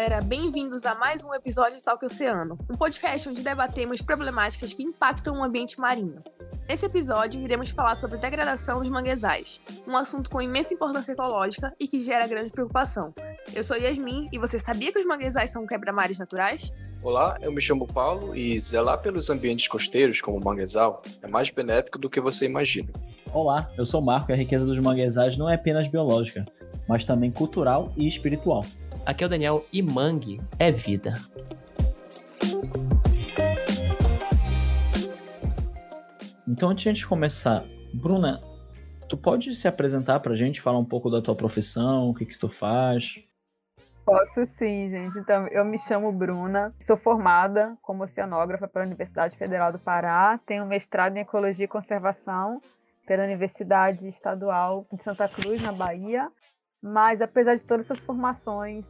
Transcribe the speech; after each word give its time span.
galera, 0.00 0.22
bem-vindos 0.22 0.86
a 0.86 0.94
mais 0.94 1.26
um 1.26 1.34
episódio 1.34 1.76
de 1.76 1.84
Talk 1.84 2.02
Oceano, 2.06 2.58
um 2.70 2.74
podcast 2.74 3.28
onde 3.28 3.42
debatemos 3.42 4.00
problemáticas 4.00 4.72
que 4.72 4.82
impactam 4.82 5.38
o 5.38 5.44
ambiente 5.44 5.78
marinho. 5.78 6.14
Nesse 6.66 6.86
episódio, 6.86 7.42
iremos 7.42 7.68
falar 7.68 7.94
sobre 7.96 8.16
degradação 8.16 8.78
dos 8.80 8.88
manguezais, 8.88 9.60
um 9.86 9.94
assunto 9.94 10.30
com 10.30 10.40
imensa 10.40 10.72
importância 10.72 11.12
ecológica 11.12 11.74
e 11.78 11.86
que 11.86 12.00
gera 12.00 12.26
grande 12.26 12.50
preocupação. 12.50 13.12
Eu 13.54 13.62
sou 13.62 13.76
Yasmin 13.76 14.30
e 14.32 14.38
você 14.38 14.58
sabia 14.58 14.90
que 14.90 14.98
os 14.98 15.04
manguezais 15.04 15.50
são 15.50 15.66
quebra-mares 15.66 16.18
naturais? 16.18 16.72
Olá, 17.02 17.36
eu 17.42 17.52
me 17.52 17.60
chamo 17.60 17.86
Paulo 17.86 18.34
e 18.34 18.58
zelar 18.58 19.02
pelos 19.02 19.28
ambientes 19.28 19.68
costeiros, 19.68 20.22
como 20.22 20.38
o 20.38 20.42
manguezal, 20.42 21.02
é 21.20 21.28
mais 21.28 21.50
benéfico 21.50 21.98
do 21.98 22.08
que 22.08 22.22
você 22.22 22.46
imagina. 22.46 22.88
Olá, 23.34 23.70
eu 23.76 23.84
sou 23.84 24.00
Marco 24.00 24.30
e 24.30 24.32
a 24.32 24.36
riqueza 24.36 24.64
dos 24.64 24.78
manguezais 24.78 25.36
não 25.36 25.46
é 25.46 25.56
apenas 25.56 25.88
biológica, 25.88 26.46
mas 26.88 27.04
também 27.04 27.30
cultural 27.30 27.92
e 27.98 28.08
espiritual. 28.08 28.64
Aqui 29.06 29.24
é 29.24 29.26
o 29.26 29.30
Daniel 29.30 29.64
e 29.72 29.82
mangue 29.82 30.40
é 30.58 30.70
vida. 30.70 31.14
Então, 36.46 36.70
antes 36.70 36.98
de 36.98 37.06
começar, 37.06 37.64
Bruna, 37.94 38.40
tu 39.08 39.16
pode 39.16 39.54
se 39.54 39.66
apresentar 39.66 40.20
pra 40.20 40.34
gente, 40.34 40.60
falar 40.60 40.78
um 40.78 40.84
pouco 40.84 41.08
da 41.08 41.22
tua 41.22 41.34
profissão, 41.34 42.10
o 42.10 42.14
que 42.14 42.26
que 42.26 42.38
tu 42.38 42.48
faz? 42.48 43.24
Posso 44.04 44.46
sim, 44.58 44.90
gente. 44.90 45.18
Então, 45.18 45.46
eu 45.48 45.64
me 45.64 45.78
chamo 45.78 46.10
Bruna, 46.12 46.74
sou 46.80 46.96
formada 46.96 47.76
como 47.80 48.02
oceanógrafa 48.02 48.66
pela 48.66 48.84
Universidade 48.84 49.36
Federal 49.36 49.72
do 49.72 49.78
Pará, 49.78 50.38
tenho 50.44 50.66
mestrado 50.66 51.16
em 51.16 51.20
Ecologia 51.20 51.64
e 51.64 51.68
Conservação 51.68 52.60
pela 53.06 53.24
Universidade 53.24 54.06
Estadual 54.08 54.86
de 54.92 55.02
Santa 55.02 55.28
Cruz, 55.28 55.62
na 55.62 55.72
Bahia. 55.72 56.28
Mas, 56.82 57.20
apesar 57.20 57.56
de 57.56 57.64
todas 57.64 57.86
essas 57.86 57.98
formações 58.00 58.86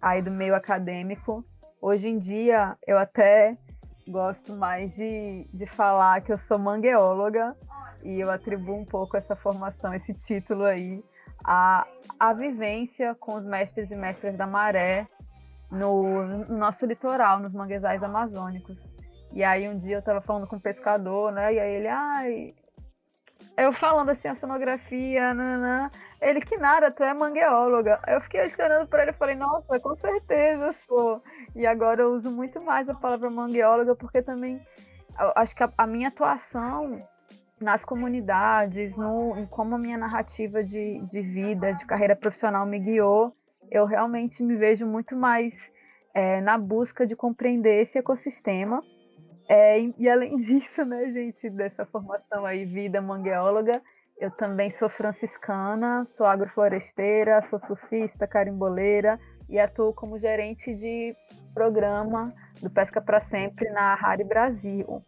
aí 0.00 0.22
do 0.22 0.30
meio 0.30 0.54
acadêmico, 0.54 1.44
hoje 1.80 2.08
em 2.08 2.18
dia 2.18 2.76
eu 2.86 2.98
até 2.98 3.56
gosto 4.06 4.52
mais 4.52 4.94
de, 4.94 5.48
de 5.52 5.66
falar 5.66 6.20
que 6.20 6.32
eu 6.32 6.38
sou 6.38 6.58
mangueóloga 6.58 7.56
e 8.04 8.20
eu 8.20 8.30
atribuo 8.30 8.76
um 8.76 8.84
pouco 8.84 9.16
essa 9.16 9.34
formação, 9.34 9.92
esse 9.92 10.14
título 10.14 10.64
aí, 10.64 11.02
à, 11.44 11.84
à 12.18 12.32
vivência 12.32 13.14
com 13.16 13.34
os 13.34 13.44
mestres 13.44 13.90
e 13.90 13.96
mestras 13.96 14.36
da 14.36 14.46
maré 14.46 15.08
no, 15.70 16.24
no 16.24 16.56
nosso 16.56 16.86
litoral, 16.86 17.40
nos 17.40 17.52
manguezais 17.52 18.02
amazônicos. 18.02 18.76
E 19.32 19.42
aí 19.42 19.68
um 19.68 19.78
dia 19.78 19.96
eu 19.96 20.00
estava 20.00 20.20
falando 20.20 20.46
com 20.46 20.56
um 20.56 20.60
pescador, 20.60 21.32
né? 21.32 21.52
E 21.54 21.58
aí 21.58 21.74
ele, 21.74 21.88
ai, 21.88 22.54
eu 23.56 23.72
falando 23.72 24.10
assim, 24.10 24.28
a 24.28 24.36
sonografia. 24.36 25.32
Ele, 26.20 26.40
que 26.40 26.56
nada, 26.56 26.90
tu 26.90 27.02
é 27.02 27.14
mangueóloga. 27.14 28.00
Eu 28.06 28.20
fiquei 28.20 28.40
olhando 28.58 28.86
para 28.86 29.02
ele 29.02 29.12
e 29.12 29.14
falei, 29.14 29.34
nossa, 29.34 29.80
com 29.80 29.96
certeza 29.96 30.74
sou. 30.86 31.22
E 31.54 31.66
agora 31.66 32.02
eu 32.02 32.12
uso 32.12 32.30
muito 32.30 32.60
mais 32.60 32.88
a 32.88 32.94
palavra 32.94 33.30
mangueóloga, 33.30 33.94
porque 33.94 34.22
também 34.22 34.60
acho 35.34 35.56
que 35.56 35.62
a, 35.62 35.72
a 35.78 35.86
minha 35.86 36.08
atuação 36.08 37.02
nas 37.60 37.82
comunidades, 37.84 38.94
no, 38.94 39.36
em 39.38 39.46
como 39.46 39.74
a 39.74 39.78
minha 39.78 39.96
narrativa 39.96 40.62
de, 40.62 41.00
de 41.10 41.22
vida, 41.22 41.72
de 41.72 41.86
carreira 41.86 42.14
profissional 42.14 42.66
me 42.66 42.78
guiou, 42.78 43.34
eu 43.70 43.86
realmente 43.86 44.42
me 44.42 44.56
vejo 44.56 44.86
muito 44.86 45.16
mais 45.16 45.54
é, 46.12 46.40
na 46.42 46.58
busca 46.58 47.06
de 47.06 47.16
compreender 47.16 47.82
esse 47.82 47.98
ecossistema 47.98 48.82
é, 49.48 49.80
e 49.98 50.08
além 50.08 50.36
disso, 50.40 50.84
né, 50.84 51.10
gente, 51.12 51.48
dessa 51.50 51.84
formação 51.86 52.44
aí, 52.44 52.64
vida 52.64 53.00
mangueóloga, 53.00 53.80
eu 54.18 54.30
também 54.30 54.70
sou 54.72 54.88
franciscana, 54.88 56.06
sou 56.16 56.26
agrofloresteira, 56.26 57.46
sou 57.50 57.60
surfista, 57.66 58.26
carimboleira 58.26 59.20
e 59.48 59.58
atuo 59.58 59.92
como 59.92 60.18
gerente 60.18 60.74
de 60.74 61.14
programa 61.52 62.32
do 62.62 62.70
Pesca 62.70 63.00
para 63.00 63.20
Sempre 63.22 63.68
na 63.70 63.94
Rari 63.94 64.24
Brasil. 64.24 65.02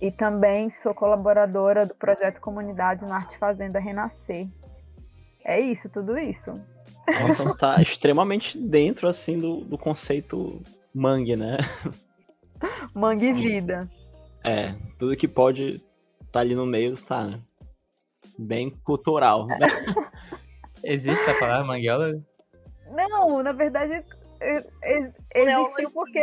E 0.00 0.10
também 0.10 0.68
sou 0.70 0.94
colaboradora 0.94 1.86
do 1.86 1.94
projeto 1.94 2.38
Comunidade 2.40 3.06
na 3.06 3.16
Arte 3.16 3.38
Fazenda 3.38 3.78
Renascer. 3.78 4.46
É 5.42 5.58
isso, 5.58 5.88
tudo 5.88 6.18
isso. 6.18 6.52
Nossa, 7.08 7.56
tá 7.56 7.80
extremamente 7.80 8.58
dentro, 8.58 9.08
assim, 9.08 9.38
do, 9.38 9.62
do 9.62 9.78
conceito 9.78 10.60
mangue, 10.94 11.36
né? 11.36 11.56
Mangue 12.94 13.32
vida. 13.32 13.88
É, 14.44 14.74
tudo 14.98 15.16
que 15.16 15.28
pode 15.28 15.68
estar 15.68 15.84
tá 16.32 16.40
ali 16.40 16.54
no 16.54 16.66
meio 16.66 16.96
tá, 16.96 17.24
né? 17.24 17.40
Bem 18.38 18.70
cultural. 18.84 19.46
Né? 19.46 19.56
Existe 20.84 21.28
essa 21.28 21.38
palavra 21.38 21.64
mangueola? 21.64 22.12
Não, 22.90 23.42
na 23.42 23.52
verdade, 23.52 24.04
existiu 25.34 25.90
porque. 25.94 26.20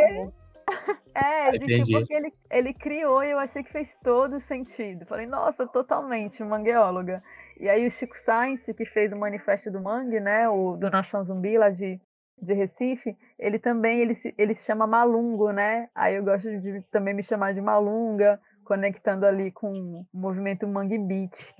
É, 1.14 1.54
existiu 1.54 2.00
porque 2.00 2.14
ele, 2.14 2.32
ele 2.50 2.74
criou 2.74 3.22
e 3.22 3.30
eu 3.30 3.38
achei 3.38 3.62
que 3.62 3.70
fez 3.70 3.94
todo 4.02 4.40
sentido. 4.40 5.06
Falei, 5.06 5.26
nossa, 5.26 5.64
totalmente, 5.64 6.42
mangueóloga. 6.42 7.22
E 7.60 7.68
aí 7.68 7.86
o 7.86 7.90
Chico 7.90 8.18
Sainz, 8.24 8.64
que 8.64 8.84
fez 8.84 9.12
o 9.12 9.16
Manifesto 9.16 9.70
do 9.70 9.80
Mangue, 9.80 10.18
né, 10.18 10.48
o 10.48 10.76
do 10.76 10.90
Nação 10.90 11.22
Zumbi 11.24 11.56
lá 11.56 11.70
de 11.70 12.00
de 12.40 12.52
Recife, 12.52 13.16
ele 13.38 13.58
também 13.58 14.00
ele 14.00 14.14
se, 14.14 14.34
ele 14.36 14.54
se 14.54 14.64
chama 14.64 14.86
Malungo, 14.86 15.50
né? 15.50 15.88
Aí 15.94 16.16
eu 16.16 16.24
gosto 16.24 16.48
de 16.60 16.82
também 16.90 17.14
me 17.14 17.22
chamar 17.22 17.54
de 17.54 17.60
Malunga, 17.60 18.40
conectando 18.64 19.26
ali 19.26 19.50
com 19.50 19.72
o 19.72 20.06
movimento 20.12 20.66
Mangue 20.66 20.98
Beat. 20.98 21.54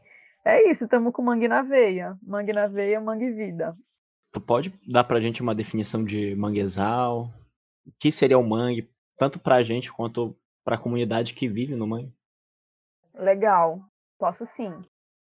É 0.44 0.70
isso, 0.70 0.84
estamos 0.84 1.12
com 1.12 1.22
mangue 1.22 1.48
na 1.48 1.62
veia. 1.62 2.18
Mangue 2.22 2.52
na 2.52 2.66
veia, 2.66 3.00
mangue 3.00 3.30
vida. 3.30 3.74
Tu 4.32 4.40
pode 4.40 4.78
dar 4.86 5.04
pra 5.04 5.20
gente 5.20 5.40
uma 5.40 5.54
definição 5.54 6.04
de 6.04 6.34
manguezal? 6.34 7.30
O 7.86 7.92
que 7.98 8.12
seria 8.12 8.38
o 8.38 8.46
mangue, 8.46 8.90
tanto 9.16 9.38
pra 9.38 9.62
gente 9.62 9.90
quanto 9.92 10.36
pra 10.62 10.76
comunidade 10.76 11.34
que 11.34 11.48
vive 11.48 11.74
no 11.74 11.86
mangue? 11.86 12.12
Legal, 13.14 13.80
posso 14.18 14.46
sim. 14.56 14.72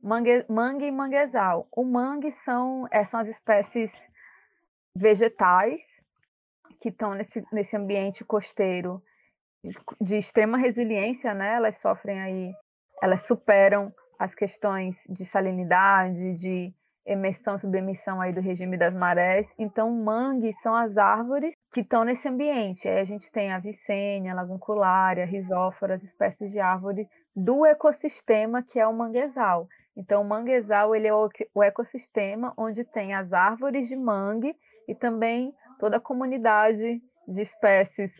Mangue, 0.02 0.46
mangue 0.50 0.86
e 0.86 0.92
manguezal. 0.92 1.68
O 1.72 1.86
mangue 1.86 2.32
são, 2.44 2.88
é, 2.92 3.06
são 3.06 3.20
as 3.20 3.30
espécies 3.30 3.92
vegetais 4.96 5.82
que 6.82 6.90
estão 6.90 7.14
nesse, 7.14 7.44
nesse 7.52 7.76
ambiente 7.76 8.24
costeiro 8.24 9.02
de 10.00 10.18
extrema 10.18 10.58
resiliência, 10.58 11.34
né? 11.34 11.56
Elas 11.56 11.80
sofrem 11.82 12.22
aí, 12.22 12.54
elas 13.02 13.26
superam 13.26 13.94
as 14.20 14.34
questões 14.34 14.96
de 15.10 15.26
salinidade, 15.26 16.36
de 16.36 16.74
emissão 17.06 17.60
subemissão 17.60 18.20
aí 18.20 18.34
do 18.34 18.42
regime 18.42 18.78
das 18.78 18.94
marés. 18.94 19.48
Então, 19.60 19.92
mangue 19.92 20.52
são 20.64 20.76
as 20.76 20.98
árvores 20.98 21.54
que 21.72 21.82
estão 21.82 22.04
nesse 22.04 22.28
ambiente. 22.28 22.88
Aí 22.88 23.00
a 23.00 23.06
gente 23.06 23.32
tem 23.32 23.52
a 23.52 23.60
vicênia, 23.60 24.34
lagunculária, 24.34 25.26
risófora, 25.26 25.96
as 25.96 26.04
espécies 26.04 26.52
de 26.52 26.60
árvore 26.60 27.08
do 27.36 27.66
ecossistema 27.66 28.64
que 28.64 28.80
é 28.80 28.88
o 28.88 28.94
manguezal. 28.94 29.68
Então, 29.96 30.22
o 30.22 30.26
manguezal 30.26 30.96
ele 30.96 31.08
é 31.08 31.14
o 31.14 31.64
ecossistema 31.64 32.54
onde 32.58 32.84
tem 32.84 33.14
as 33.14 33.32
árvores 33.32 33.88
de 33.88 33.96
mangue 33.96 34.56
e 34.88 34.96
também 34.96 35.54
toda 35.80 35.98
a 35.98 36.02
comunidade 36.02 37.02
de 37.28 37.42
espécies 37.42 38.12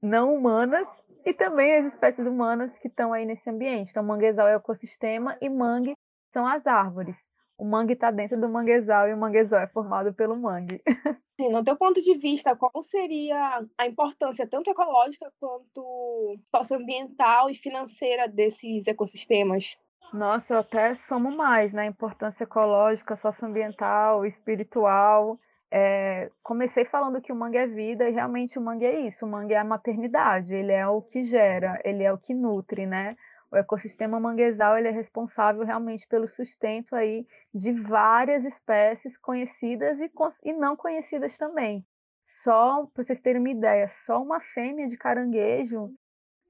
não 0.00 0.34
humanas 0.34 0.88
e 1.24 1.32
também 1.32 1.76
as 1.76 1.86
espécies 1.92 2.26
humanas 2.26 2.76
que 2.78 2.88
estão 2.88 3.12
aí 3.12 3.24
nesse 3.24 3.48
ambiente. 3.48 3.90
Então, 3.90 4.02
manguezal 4.02 4.48
é 4.48 4.54
o 4.54 4.58
ecossistema 4.58 5.36
e 5.40 5.48
mangue 5.48 5.94
são 6.32 6.46
as 6.46 6.66
árvores. 6.66 7.16
O 7.58 7.64
mangue 7.64 7.92
está 7.92 8.10
dentro 8.10 8.40
do 8.40 8.48
manguezal 8.48 9.08
e 9.08 9.14
o 9.14 9.16
manguezal 9.16 9.60
é 9.60 9.68
formado 9.68 10.12
pelo 10.12 10.36
mangue. 10.36 10.82
Sim, 11.40 11.50
no 11.50 11.62
teu 11.62 11.76
ponto 11.76 12.00
de 12.02 12.14
vista, 12.14 12.56
qual 12.56 12.82
seria 12.82 13.64
a 13.78 13.86
importância 13.86 14.46
tanto 14.46 14.70
ecológica 14.70 15.32
quanto 15.38 16.36
socioambiental 16.54 17.48
e 17.48 17.54
financeira 17.54 18.26
desses 18.26 18.86
ecossistemas? 18.86 19.76
Nossa, 20.12 20.54
eu 20.54 20.58
até 20.58 20.94
somo 20.94 21.30
mais, 21.30 21.72
né? 21.72 21.86
Importância 21.86 22.44
ecológica, 22.44 23.16
socioambiental, 23.16 24.26
espiritual. 24.26 25.38
É, 25.74 26.30
comecei 26.42 26.84
falando 26.84 27.22
que 27.22 27.32
o 27.32 27.34
mangue 27.34 27.56
é 27.56 27.66
vida 27.66 28.06
e 28.06 28.12
realmente 28.12 28.58
o 28.58 28.62
mangue 28.62 28.84
é 28.84 29.00
isso. 29.08 29.24
O 29.24 29.28
mangue 29.28 29.54
é 29.54 29.58
a 29.58 29.64
maternidade, 29.64 30.54
ele 30.54 30.70
é 30.70 30.86
o 30.86 31.00
que 31.00 31.24
gera, 31.24 31.80
ele 31.82 32.02
é 32.02 32.12
o 32.12 32.18
que 32.18 32.34
nutre, 32.34 32.84
né? 32.84 33.16
O 33.50 33.56
ecossistema 33.56 34.20
manguezal 34.20 34.76
ele 34.76 34.88
é 34.88 34.90
responsável 34.90 35.64
realmente 35.64 36.06
pelo 36.08 36.28
sustento 36.28 36.94
aí 36.94 37.26
de 37.54 37.72
várias 37.72 38.44
espécies 38.44 39.16
conhecidas 39.16 39.98
e, 39.98 40.10
e 40.42 40.52
não 40.52 40.76
conhecidas 40.76 41.38
também. 41.38 41.82
Só 42.26 42.86
para 42.92 43.04
vocês 43.04 43.20
terem 43.22 43.40
uma 43.40 43.50
ideia, 43.50 43.88
só 44.04 44.22
uma 44.22 44.40
fêmea 44.40 44.86
de 44.88 44.98
caranguejo 44.98 45.90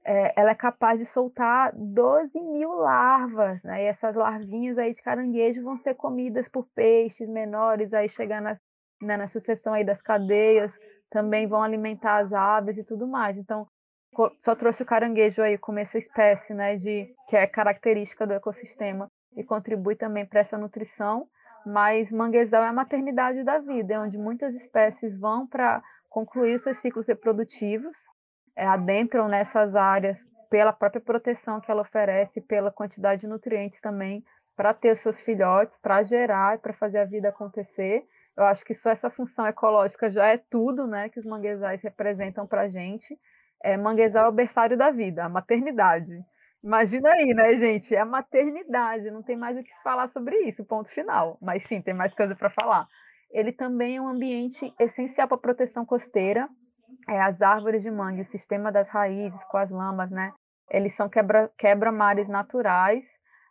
é, 0.05 0.33
ela 0.35 0.51
é 0.51 0.55
capaz 0.55 0.99
de 0.99 1.05
soltar 1.05 1.71
12 1.73 2.37
mil 2.41 2.73
larvas, 2.73 3.63
né? 3.63 3.83
E 3.83 3.85
essas 3.85 4.15
larvinhas 4.15 4.77
aí 4.77 4.93
de 4.93 5.01
caranguejo 5.01 5.63
vão 5.63 5.77
ser 5.77 5.95
comidas 5.95 6.49
por 6.49 6.67
peixes 6.75 7.29
menores, 7.29 7.93
aí 7.93 8.09
chegar 8.09 8.41
na 8.41 8.59
né, 9.03 9.17
na 9.17 9.27
sucessão 9.27 9.73
aí 9.73 9.83
das 9.83 10.01
cadeias, 10.01 10.71
também 11.09 11.47
vão 11.47 11.61
alimentar 11.61 12.17
as 12.17 12.33
aves 12.33 12.77
e 12.77 12.83
tudo 12.83 13.07
mais. 13.07 13.37
Então, 13.37 13.67
só 14.41 14.55
trouxe 14.55 14.83
o 14.83 14.85
caranguejo 14.85 15.41
aí 15.41 15.57
como 15.57 15.79
essa 15.79 15.97
espécie, 15.97 16.53
né, 16.53 16.75
de 16.77 17.13
que 17.27 17.35
é 17.35 17.47
característica 17.47 18.25
do 18.25 18.33
ecossistema 18.33 19.09
e 19.35 19.43
contribui 19.43 19.95
também 19.95 20.25
para 20.25 20.41
essa 20.41 20.57
nutrição. 20.57 21.27
Mas 21.65 22.11
manguezal 22.11 22.63
é 22.63 22.67
a 22.67 22.73
maternidade 22.73 23.43
da 23.43 23.59
vida, 23.59 23.93
é 23.93 23.99
onde 23.99 24.17
muitas 24.17 24.53
espécies 24.53 25.17
vão 25.17 25.47
para 25.47 25.81
concluir 26.09 26.59
seus 26.59 26.77
ciclos 26.79 27.07
reprodutivos, 27.07 27.97
é, 28.55 28.65
adentram 28.65 29.27
nessas 29.27 29.75
áreas 29.75 30.17
pela 30.49 30.71
própria 30.71 31.01
proteção 31.01 31.59
que 31.59 31.71
ela 31.71 31.81
oferece, 31.81 32.39
pela 32.41 32.69
quantidade 32.69 33.21
de 33.21 33.27
nutrientes 33.27 33.81
também, 33.81 34.23
para 34.55 34.73
ter 34.73 34.91
os 34.91 34.99
seus 34.99 35.19
filhotes, 35.21 35.75
para 35.81 36.03
gerar, 36.03 36.59
para 36.59 36.73
fazer 36.73 36.99
a 36.99 37.05
vida 37.05 37.29
acontecer. 37.29 38.05
Eu 38.35 38.45
acho 38.45 38.65
que 38.65 38.73
só 38.73 38.89
essa 38.89 39.09
função 39.09 39.45
ecológica 39.45 40.09
já 40.09 40.27
é 40.27 40.37
tudo 40.37 40.87
né, 40.87 41.09
que 41.09 41.19
os 41.19 41.25
manguezais 41.25 41.81
representam 41.81 42.47
para 42.47 42.61
a 42.61 42.69
gente. 42.69 43.17
É, 43.63 43.77
manguezal 43.77 44.25
é 44.25 44.29
o 44.29 44.33
berçário 44.33 44.77
da 44.77 44.89
vida, 44.91 45.23
a 45.23 45.29
maternidade. 45.29 46.11
Imagina 46.63 47.11
aí, 47.11 47.33
né, 47.33 47.55
gente? 47.57 47.93
É 47.93 47.99
a 47.99 48.05
maternidade, 48.05 49.11
não 49.11 49.21
tem 49.21 49.35
mais 49.35 49.57
o 49.57 49.63
que 49.63 49.69
se 49.69 49.83
falar 49.83 50.09
sobre 50.09 50.37
isso, 50.47 50.65
ponto 50.65 50.89
final. 50.89 51.37
Mas 51.41 51.67
sim, 51.67 51.81
tem 51.81 51.93
mais 51.93 52.13
coisa 52.13 52.35
para 52.35 52.49
falar. 52.49 52.87
Ele 53.31 53.51
também 53.51 53.97
é 53.97 54.01
um 54.01 54.07
ambiente 54.07 54.73
essencial 54.79 55.27
para 55.27 55.37
a 55.37 55.41
proteção 55.41 55.85
costeira. 55.85 56.47
É, 57.09 57.21
as 57.21 57.41
árvores 57.41 57.81
de 57.81 57.91
mangue, 57.91 58.21
o 58.21 58.25
sistema 58.25 58.71
das 58.71 58.87
raízes 58.89 59.43
com 59.45 59.57
as 59.57 59.69
lamas, 59.69 60.09
né? 60.09 60.31
Eles 60.69 60.95
são 60.95 61.09
quebra-mares 61.09 61.51
quebra 61.57 62.37
naturais. 62.37 63.03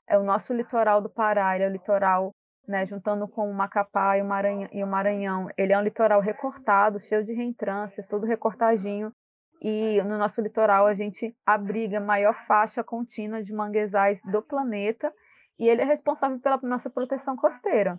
É 0.09 0.19
o 0.19 0.23
nosso 0.23 0.55
litoral 0.55 1.01
do 1.01 1.11
Pará, 1.11 1.57
é 1.57 1.67
o 1.67 1.73
litoral, 1.73 2.33
né, 2.67 2.87
juntando 2.87 3.27
com 3.27 3.51
o 3.51 3.55
Macapá 3.55 4.17
e 4.17 4.23
o, 4.23 4.25
Maranhão, 4.25 4.69
e 4.73 4.85
o 4.85 4.87
Maranhão, 4.87 5.49
ele 5.57 5.73
é 5.73 5.79
um 5.79 5.83
litoral 5.83 6.21
recortado, 6.21 7.01
cheio 7.01 7.25
de 7.25 7.33
reentrâncias, 7.33 8.07
todo 8.07 8.27
recortadinho 8.27 9.13
e 9.63 10.03
no 10.03 10.19
nosso 10.19 10.41
litoral 10.41 10.87
a 10.87 10.95
gente 10.95 11.33
abriga 11.47 11.99
a 11.99 12.01
maior 12.01 12.35
faixa 12.47 12.83
contínua 12.83 13.45
de 13.45 13.53
manguezais 13.53 14.21
do 14.23 14.43
planeta 14.43 15.13
e 15.57 15.69
ele 15.69 15.83
é 15.83 15.85
responsável 15.85 16.41
pela 16.41 16.59
nossa 16.65 16.91
proteção 16.91 17.37
costeira. 17.37 17.97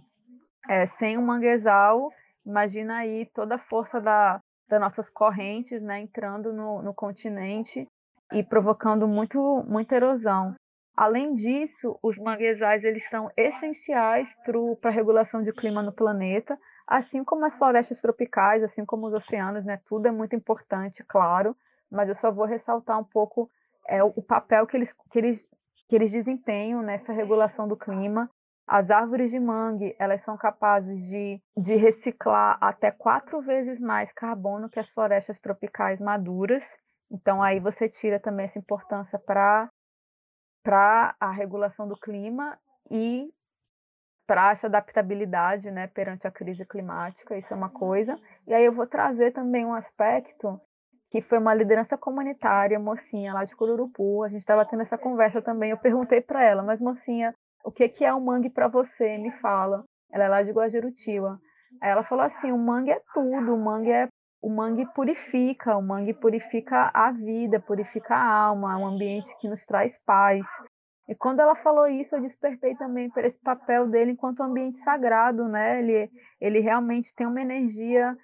É, 0.70 0.88
sem 0.88 1.18
o 1.18 1.22
manguezal, 1.22 2.12
imagina 2.46 2.98
aí 2.98 3.26
toda 3.34 3.56
a 3.56 3.60
força 3.60 4.02
da, 4.02 4.42
das 4.68 4.82
nossas 4.82 5.10
correntes 5.10 5.82
né, 5.82 6.02
entrando 6.02 6.52
no, 6.52 6.82
no 6.82 6.94
continente 6.94 7.88
e 8.34 8.44
provocando 8.44 9.08
muito, 9.08 9.64
muita 9.66 9.96
erosão. 9.96 10.56
Além 10.96 11.36
disso, 11.36 11.98
os 12.04 12.18
manguezais 12.18 12.84
eles 12.84 13.08
são 13.10 13.32
essenciais 13.36 14.30
para 14.46 14.90
a 14.90 14.94
regulação 14.94 15.42
de 15.42 15.52
clima 15.52 15.82
no 15.82 15.92
planeta, 15.92 16.58
assim 16.86 17.24
como 17.24 17.46
as 17.46 17.56
florestas 17.58 18.00
tropicais, 18.00 18.64
assim 18.64 18.86
como 18.86 19.08
os 19.08 19.14
oceanos, 19.14 19.66
né? 19.66 19.82
Tudo 19.88 20.08
é 20.08 20.12
muito 20.12 20.36
importante, 20.36 21.04
claro, 21.04 21.56
mas 21.92 22.10
eu 22.10 22.16
só 22.16 22.32
vou 22.32 22.46
ressaltar 22.46 23.00
um 23.00 23.04
pouco 23.04 23.50
é, 23.88 24.04
o 24.04 24.22
papel 24.22 24.68
que 24.68 24.78
eles, 24.78 24.94
que, 25.12 25.18
eles, 25.18 25.46
que 25.90 25.96
eles 25.96 26.12
desempenham 26.12 26.84
nessa 26.84 27.12
regulação 27.12 27.68
do 27.68 27.76
clima. 27.76 28.30
As 28.68 28.90
árvores 28.92 29.32
de 29.32 29.40
mangue, 29.40 29.96
elas 30.00 30.24
são 30.24 30.38
capazes 30.38 30.98
de, 31.10 31.42
de 31.58 31.76
reciclar 31.76 32.58
até 32.62 32.92
quatro 32.92 33.42
vezes 33.42 33.80
mais 33.80 34.12
carbono 34.14 34.70
que 34.70 34.80
as 34.80 34.90
florestas 34.90 35.40
tropicais 35.40 36.00
maduras. 36.00 36.64
Então, 37.12 37.42
aí 37.42 37.60
você 37.60 37.90
tira 37.90 38.20
também 38.20 38.46
essa 38.46 38.60
importância 38.60 39.20
para 39.20 39.70
a 40.72 41.32
regulação 41.32 41.88
do 41.88 41.98
clima 41.98 42.58
e 42.90 43.30
para 44.26 44.52
essa 44.52 44.68
adaptabilidade 44.68 45.70
né, 45.70 45.88
perante 45.88 46.26
a 46.26 46.32
crise 46.32 46.66
climática, 46.66 47.38
isso 47.38 47.54
é 47.54 47.58
uma 47.58 47.70
coisa. 47.70 48.18
E 48.48 48.54
aí 48.54 48.64
eu 48.64 48.72
vou 48.72 48.88
trazer 48.88 49.32
também 49.32 49.66
um 49.66 49.74
aspecto 49.74 50.60
que 51.12 51.22
foi 51.22 51.38
uma 51.38 51.54
liderança 51.54 51.98
comunitária, 51.98 52.80
mocinha 52.80 53.34
lá 53.34 53.46
de 53.46 53.56
Cururupu. 53.56 54.24
A 54.24 54.30
gente 54.30 54.42
estava 54.42 54.66
tendo 54.66 54.82
essa 54.82 54.98
conversa 54.98 55.42
também. 55.42 55.70
Eu 55.70 55.78
perguntei 55.78 56.22
para 56.22 56.44
ela, 56.44 56.64
mas 56.64 56.80
mocinha, 56.80 57.36
o 57.64 57.72
que, 57.72 57.88
que 57.88 58.04
é 58.04 58.14
o 58.14 58.20
mangue 58.20 58.50
para 58.50 58.68
você? 58.68 59.18
Me 59.18 59.32
fala. 59.40 59.84
Ela 60.12 60.24
é 60.24 60.30
lá 60.30 60.42
de 60.42 60.52
Guajirutiba. 60.52 61.40
Aí 61.82 61.92
ela 61.92 62.04
falou 62.04 62.26
assim: 62.26 62.52
o 62.52 62.58
mangue 62.58 62.92
é 62.92 63.02
tudo, 63.14 63.54
o 63.54 63.64
mangue 63.64 63.92
é 63.92 64.08
o 64.44 64.50
mangue 64.50 64.86
purifica, 64.94 65.78
o 65.78 65.82
mangue 65.82 66.14
purifica 66.14 66.92
a 66.94 67.12
vida, 67.12 67.62
purifica 67.62 68.14
a 68.14 68.34
alma, 68.48 68.74
é 68.74 68.76
um 68.76 68.86
ambiente 68.86 69.34
que 69.40 69.48
nos 69.48 69.66
traz 69.66 69.98
paz. 70.06 70.46
E 71.08 71.16
quando 71.16 71.40
ela 71.40 71.56
falou 71.56 71.88
isso, 71.88 72.14
eu 72.14 72.22
despertei 72.22 72.76
também 72.76 73.10
para 73.10 73.26
esse 73.26 73.40
papel 73.40 73.88
dele 73.88 74.12
enquanto 74.12 74.44
ambiente 74.44 74.80
sagrado, 74.80 75.48
né? 75.48 75.80
Ele, 75.80 76.12
ele 76.42 76.60
realmente 76.60 77.16
tem 77.16 77.26
uma 77.26 77.42
energia 77.42 78.18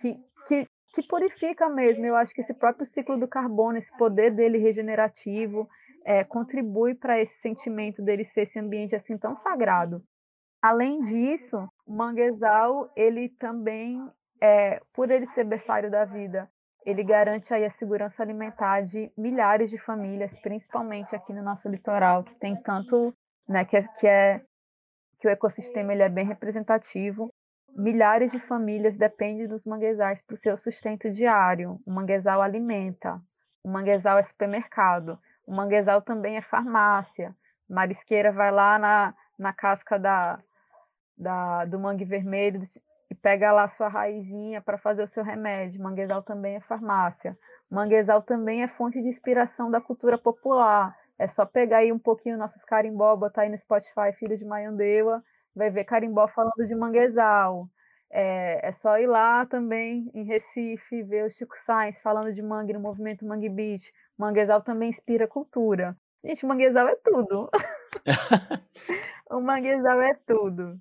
que, 0.00 0.16
que, 0.48 0.66
que 0.94 1.06
purifica 1.06 1.68
mesmo. 1.68 2.06
Eu 2.06 2.16
acho 2.16 2.32
que 2.32 2.40
esse 2.40 2.54
próprio 2.54 2.86
ciclo 2.86 3.20
do 3.20 3.28
carbono, 3.28 3.76
esse 3.76 3.94
poder 3.98 4.34
dele 4.34 4.56
regenerativo, 4.56 5.68
é, 6.06 6.24
contribui 6.24 6.94
para 6.94 7.20
esse 7.20 7.38
sentimento 7.42 8.00
dele 8.02 8.24
ser 8.24 8.44
esse 8.44 8.58
ambiente 8.58 8.96
assim 8.96 9.18
tão 9.18 9.36
sagrado. 9.36 10.02
Além 10.62 11.02
disso, 11.02 11.68
o 11.86 11.92
manguezal, 11.92 12.90
ele 12.96 13.28
também, 13.38 14.00
é, 14.40 14.80
por 14.92 15.10
ele 15.10 15.26
ser 15.28 15.44
berçário 15.44 15.90
da 15.90 16.04
vida, 16.04 16.48
ele 16.84 17.02
garante 17.02 17.52
aí 17.52 17.64
a 17.64 17.70
segurança 17.70 18.22
alimentar 18.22 18.82
de 18.82 19.10
milhares 19.16 19.70
de 19.70 19.78
famílias, 19.78 20.32
principalmente 20.40 21.16
aqui 21.16 21.32
no 21.32 21.42
nosso 21.42 21.68
litoral, 21.68 22.22
que 22.22 22.34
tem 22.36 22.54
tanto, 22.54 23.12
né, 23.48 23.64
que 23.64 23.76
é, 23.76 23.82
que, 23.98 24.06
é, 24.06 24.40
que 25.18 25.26
o 25.26 25.30
ecossistema 25.30 25.92
ele 25.92 26.02
é 26.02 26.08
bem 26.08 26.24
representativo. 26.24 27.32
Milhares 27.76 28.30
de 28.30 28.38
famílias 28.38 28.96
dependem 28.96 29.48
dos 29.48 29.64
manguezais 29.64 30.22
para 30.22 30.34
o 30.34 30.38
seu 30.38 30.56
sustento 30.58 31.10
diário. 31.10 31.80
O 31.84 31.90
manguezal 31.90 32.40
alimenta, 32.40 33.20
o 33.64 33.68
manguezal 33.68 34.18
é 34.18 34.22
supermercado, 34.22 35.18
o 35.44 35.52
manguezal 35.52 36.00
também 36.00 36.36
é 36.36 36.42
farmácia. 36.42 37.34
Marisqueira 37.68 38.30
vai 38.30 38.52
lá 38.52 38.78
na, 38.78 39.14
na 39.36 39.52
casca 39.52 39.98
da, 39.98 40.38
da, 41.18 41.64
do 41.64 41.80
mangue 41.80 42.04
vermelho 42.04 42.68
pega 43.26 43.50
lá 43.50 43.68
sua 43.70 43.88
raizinha 43.88 44.62
para 44.62 44.78
fazer 44.78 45.02
o 45.02 45.08
seu 45.08 45.24
remédio. 45.24 45.82
Manguezal 45.82 46.22
também 46.22 46.54
é 46.54 46.60
farmácia. 46.60 47.36
Manguezal 47.68 48.22
também 48.22 48.62
é 48.62 48.68
fonte 48.68 49.02
de 49.02 49.08
inspiração 49.08 49.68
da 49.68 49.80
cultura 49.80 50.16
popular. 50.16 50.96
É 51.18 51.26
só 51.26 51.44
pegar 51.44 51.78
aí 51.78 51.90
um 51.90 51.98
pouquinho 51.98 52.38
nossos 52.38 52.64
carimbó, 52.64 53.16
botar 53.16 53.42
aí 53.42 53.48
no 53.48 53.58
Spotify 53.58 54.12
Filho 54.16 54.38
de 54.38 54.44
Maiandeua, 54.44 55.24
vai 55.52 55.70
ver 55.70 55.82
carimbó 55.82 56.28
falando 56.28 56.68
de 56.68 56.74
manguezal. 56.76 57.68
É, 58.12 58.68
é, 58.68 58.72
só 58.74 58.96
ir 58.96 59.08
lá 59.08 59.44
também 59.44 60.08
em 60.14 60.22
Recife, 60.22 61.02
ver 61.02 61.26
o 61.26 61.30
Chico 61.30 61.56
Sainz 61.64 62.00
falando 62.02 62.32
de 62.32 62.40
mangue 62.40 62.74
no 62.74 62.80
movimento 62.80 63.26
Mangue 63.26 63.48
Beach. 63.48 63.92
Manguezal 64.16 64.62
também 64.62 64.90
inspira 64.90 65.26
cultura. 65.26 65.96
Gente, 66.24 66.46
manguezal 66.46 66.86
é 66.86 66.94
tudo. 66.94 67.50
o 69.28 69.40
manguezal 69.40 70.00
é 70.00 70.14
tudo. 70.24 70.80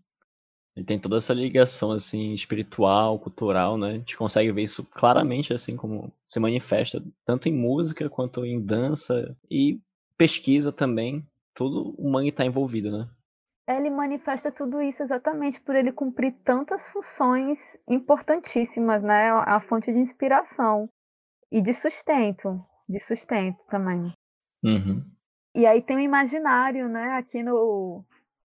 Ele 0.76 0.86
tem 0.86 1.00
toda 1.00 1.18
essa 1.18 1.34
ligação, 1.34 1.92
assim, 1.92 2.34
espiritual, 2.34 3.18
cultural, 3.18 3.78
né? 3.78 3.92
A 3.92 3.94
gente 3.94 4.18
consegue 4.18 4.52
ver 4.52 4.64
isso 4.64 4.84
claramente, 4.84 5.54
assim, 5.54 5.78
como 5.78 6.12
se 6.26 6.38
manifesta 6.38 7.02
tanto 7.26 7.48
em 7.48 7.54
música 7.54 8.10
quanto 8.10 8.46
em 8.46 8.62
dança 8.62 9.36
e 9.50 9.80
pesquisa 10.18 10.74
também. 10.74 11.26
Tudo 11.54 11.96
o 11.98 12.12
Mangue 12.12 12.30
está 12.30 12.46
envolvido, 12.46 12.92
né? 12.92 13.08
Ele 13.68 13.90
manifesta 13.90 14.52
tudo 14.52 14.82
isso 14.82 15.02
exatamente 15.02 15.62
por 15.62 15.76
ele 15.76 15.92
cumprir 15.92 16.34
tantas 16.44 16.86
funções 16.90 17.58
importantíssimas, 17.88 19.02
né? 19.02 19.32
A 19.32 19.62
fonte 19.62 19.92
de 19.92 19.98
inspiração 19.98 20.90
e 21.50 21.62
de 21.62 21.74
sustento, 21.74 22.62
de 22.88 23.00
sustento 23.00 23.58
também. 23.70 24.14
Uhum. 24.62 25.04
E 25.56 25.66
aí 25.66 25.82
tem 25.82 25.96
o 25.96 26.02
imaginário, 26.02 26.90
né? 26.90 27.14
Aqui 27.14 27.42
no, 27.42 28.04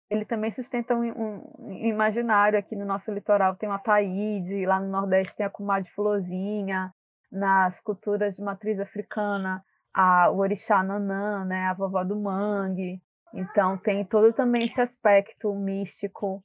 ele 0.10 0.26
também 0.26 0.52
sustenta 0.52 0.96
um, 0.96 1.04
um, 1.08 1.72
imaginário 1.72 2.58
aqui 2.58 2.76
no 2.76 2.86
nosso 2.86 3.12
litoral. 3.12 3.56
Tem 3.56 3.70
o 3.70 3.74
Ataíde, 3.74 4.66
lá 4.66 4.80
no 4.80 4.90
Nordeste 4.90 5.36
tem 5.36 5.46
a 5.46 5.50
comadre 5.50 5.90
Florzinha, 5.92 6.94
nas 7.32 7.80
culturas 7.80 8.36
de 8.36 8.42
matriz 8.42 8.80
africana, 8.80 9.64
a, 9.94 10.32
o 10.32 10.38
orixá 10.40 10.82
Nanã, 10.82 11.46
né, 11.46 11.68
a 11.68 11.74
vovó 11.74 12.04
do 12.04 12.16
mangue. 12.16 13.02
Então 13.34 13.78
tem 13.78 14.04
todo 14.04 14.34
também 14.34 14.66
esse 14.66 14.82
aspecto 14.82 15.54
místico, 15.54 16.44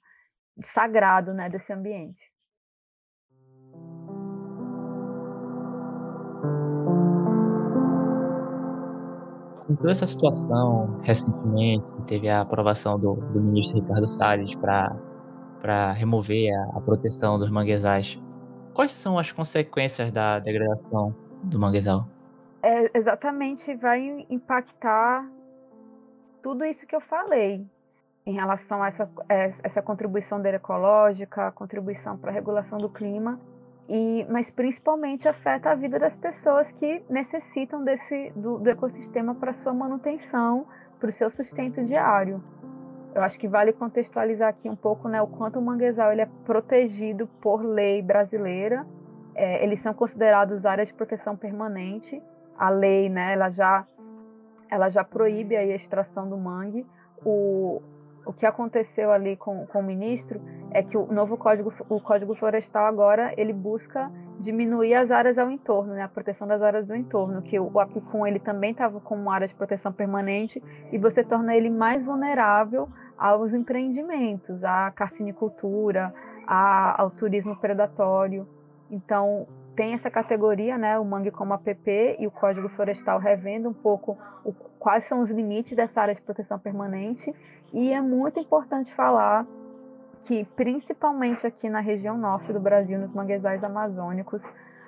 sagrado 0.60 1.32
né, 1.32 1.48
desse 1.48 1.72
ambiente. 1.72 2.33
Com 9.66 9.74
toda 9.74 9.90
essa 9.90 10.06
situação, 10.06 11.00
recentemente, 11.02 11.84
teve 12.06 12.28
a 12.28 12.40
aprovação 12.40 12.98
do, 12.98 13.14
do 13.14 13.40
ministro 13.40 13.80
Ricardo 13.80 14.08
Salles 14.08 14.54
para 14.54 15.92
remover 15.92 16.50
a, 16.54 16.78
a, 16.78 16.80
proteção 16.80 17.38
dos 17.38 17.50
manguezais. 17.50 18.20
Quais 18.74 18.92
são 18.92 19.18
as 19.18 19.32
consequências 19.32 20.10
da 20.10 20.38
degradação 20.38 21.14
do 21.42 21.58
manguezal? 21.58 22.06
É, 22.62 22.96
exatamente, 22.96 23.74
vai 23.76 24.26
impactar 24.28 25.28
tudo 26.42 26.64
isso 26.64 26.86
que 26.86 26.94
eu 26.94 27.00
falei 27.00 27.66
em 28.26 28.32
relação 28.32 28.82
a 28.82 28.88
essa, 28.88 29.10
é, 29.28 29.54
essa 29.62 29.82
contribuição 29.82 30.40
dele 30.40 30.56
ecológica, 30.56 31.48
a 31.48 31.52
contribuição 31.52 32.16
para 32.16 32.30
a 32.30 32.34
regulação 32.34 32.78
do 32.78 32.88
clima 32.88 33.38
e, 33.88 34.26
mas 34.30 34.50
principalmente 34.50 35.28
afeta 35.28 35.70
a 35.70 35.74
vida 35.74 35.98
das 35.98 36.16
pessoas 36.16 36.70
que 36.72 37.02
necessitam 37.08 37.84
desse 37.84 38.32
do, 38.34 38.58
do 38.58 38.70
ecossistema 38.70 39.34
para 39.34 39.54
sua 39.54 39.72
manutenção, 39.72 40.66
para 40.98 41.10
o 41.10 41.12
seu 41.12 41.30
sustento 41.30 41.84
diário. 41.84 42.42
Eu 43.14 43.22
acho 43.22 43.38
que 43.38 43.46
vale 43.46 43.72
contextualizar 43.72 44.48
aqui 44.48 44.68
um 44.68 44.74
pouco 44.76 45.08
né, 45.08 45.22
o 45.22 45.26
quanto 45.26 45.58
o 45.58 45.62
manguezal 45.62 46.10
ele 46.12 46.22
é 46.22 46.28
protegido 46.44 47.28
por 47.40 47.62
lei 47.62 48.02
brasileira 48.02 48.84
é, 49.34 49.64
eles 49.64 49.80
são 49.80 49.92
considerados 49.92 50.64
áreas 50.64 50.88
de 50.88 50.94
proteção 50.94 51.36
permanente. 51.36 52.22
A 52.56 52.70
lei, 52.70 53.08
né, 53.08 53.32
ela 53.32 53.50
já, 53.50 53.86
ela 54.70 54.88
já 54.90 55.02
proíbe 55.02 55.56
a 55.56 55.64
extração 55.64 56.28
do 56.28 56.36
mangue. 56.36 56.86
O, 57.24 57.82
o 58.26 58.32
que 58.32 58.46
aconteceu 58.46 59.10
ali 59.12 59.36
com, 59.36 59.66
com 59.66 59.80
o 59.80 59.82
ministro 59.82 60.40
é 60.70 60.82
que 60.82 60.96
o 60.96 61.06
novo 61.06 61.36
código, 61.36 61.72
o 61.88 62.00
código 62.00 62.34
florestal 62.34 62.86
agora 62.86 63.32
ele 63.36 63.52
busca 63.52 64.10
diminuir 64.40 64.94
as 64.94 65.10
áreas 65.10 65.38
ao 65.38 65.50
entorno, 65.50 65.94
né, 65.94 66.02
a 66.02 66.08
proteção 66.08 66.46
das 66.46 66.60
áreas 66.60 66.86
do 66.86 66.94
entorno, 66.94 67.42
que 67.42 67.58
o, 67.58 67.70
o 67.72 67.80
Apicum 67.80 68.26
ele 68.26 68.38
também 68.38 68.72
estava 68.72 69.00
como 69.00 69.30
área 69.30 69.46
de 69.46 69.54
proteção 69.54 69.92
permanente 69.92 70.62
e 70.92 70.98
você 70.98 71.22
torna 71.24 71.56
ele 71.56 71.70
mais 71.70 72.04
vulnerável 72.04 72.88
aos 73.16 73.52
empreendimentos, 73.54 74.62
à 74.64 74.90
carcinicultura, 74.90 76.12
a, 76.46 77.00
ao 77.00 77.10
turismo 77.10 77.56
predatório. 77.56 78.46
Então, 78.90 79.46
tem 79.76 79.94
essa 79.94 80.10
categoria, 80.10 80.78
né, 80.78 80.98
o 80.98 81.04
mangue 81.04 81.30
como 81.30 81.52
APP 81.52 82.16
e 82.18 82.26
o 82.26 82.30
Código 82.30 82.68
Florestal 82.70 83.18
revendo 83.18 83.68
um 83.68 83.72
pouco 83.72 84.16
o, 84.44 84.52
quais 84.78 85.04
são 85.04 85.20
os 85.20 85.30
limites 85.30 85.76
dessa 85.76 86.00
área 86.00 86.14
de 86.14 86.22
proteção 86.22 86.58
permanente. 86.58 87.34
E 87.72 87.92
é 87.92 88.00
muito 88.00 88.38
importante 88.38 88.94
falar 88.94 89.46
que, 90.24 90.44
principalmente 90.56 91.46
aqui 91.46 91.68
na 91.68 91.80
região 91.80 92.16
norte 92.16 92.52
do 92.52 92.60
Brasil, 92.60 92.98
nos 92.98 93.12
manguezais 93.12 93.62
amazônicos, 93.62 94.42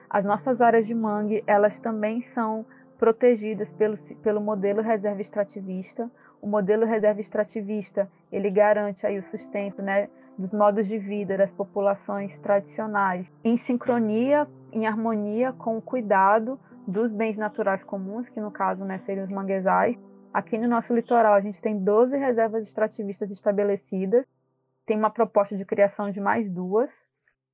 as 0.09 0.25
nossas 0.25 0.61
áreas 0.61 0.87
de 0.87 0.95
mangue, 0.95 1.43
elas 1.47 1.78
também 1.81 2.23
são 2.23 2.64
protegidas 2.99 3.71
pelo, 3.73 3.99
pelo 4.23 4.40
modelo 4.40 4.81
reserva 4.81 5.21
extrativista. 5.21 6.11
O 6.40 6.47
modelo 6.47 6.87
reserva 6.87 7.21
extrativista, 7.21 8.09
ele 8.31 8.50
garante 8.50 9.05
aí 9.05 9.19
o 9.19 9.25
sustento, 9.25 9.83
né, 9.83 10.09
dos 10.38 10.52
modos 10.52 10.87
de 10.87 10.99
vida 10.99 11.37
das 11.37 11.50
populações 11.50 12.38
tradicionais, 12.38 13.33
em 13.43 13.57
sincronia, 13.57 14.47
em 14.76 14.87
harmonia 14.87 15.54
com 15.54 15.78
o 15.78 15.83
cuidado 15.83 16.61
dos 16.87 17.11
bens 17.11 17.37
naturais 17.38 17.83
comuns, 17.83 18.28
que 18.28 18.38
no 18.38 18.50
caso 18.50 18.85
né, 18.85 18.99
seriam 18.99 19.25
os 19.25 19.33
manguezais. 19.33 19.99
Aqui 20.35 20.59
no 20.59 20.68
nosso 20.68 20.95
litoral 20.95 21.33
a 21.33 21.40
gente 21.40 21.62
tem 21.62 21.83
12 21.83 22.14
reservas 22.14 22.62
extrativistas 22.62 23.30
estabelecidas, 23.30 24.26
tem 24.85 24.99
uma 24.99 25.09
proposta 25.09 25.56
de 25.56 25.64
criação 25.64 26.11
de 26.11 26.21
mais 26.21 26.50
duas, 26.50 26.92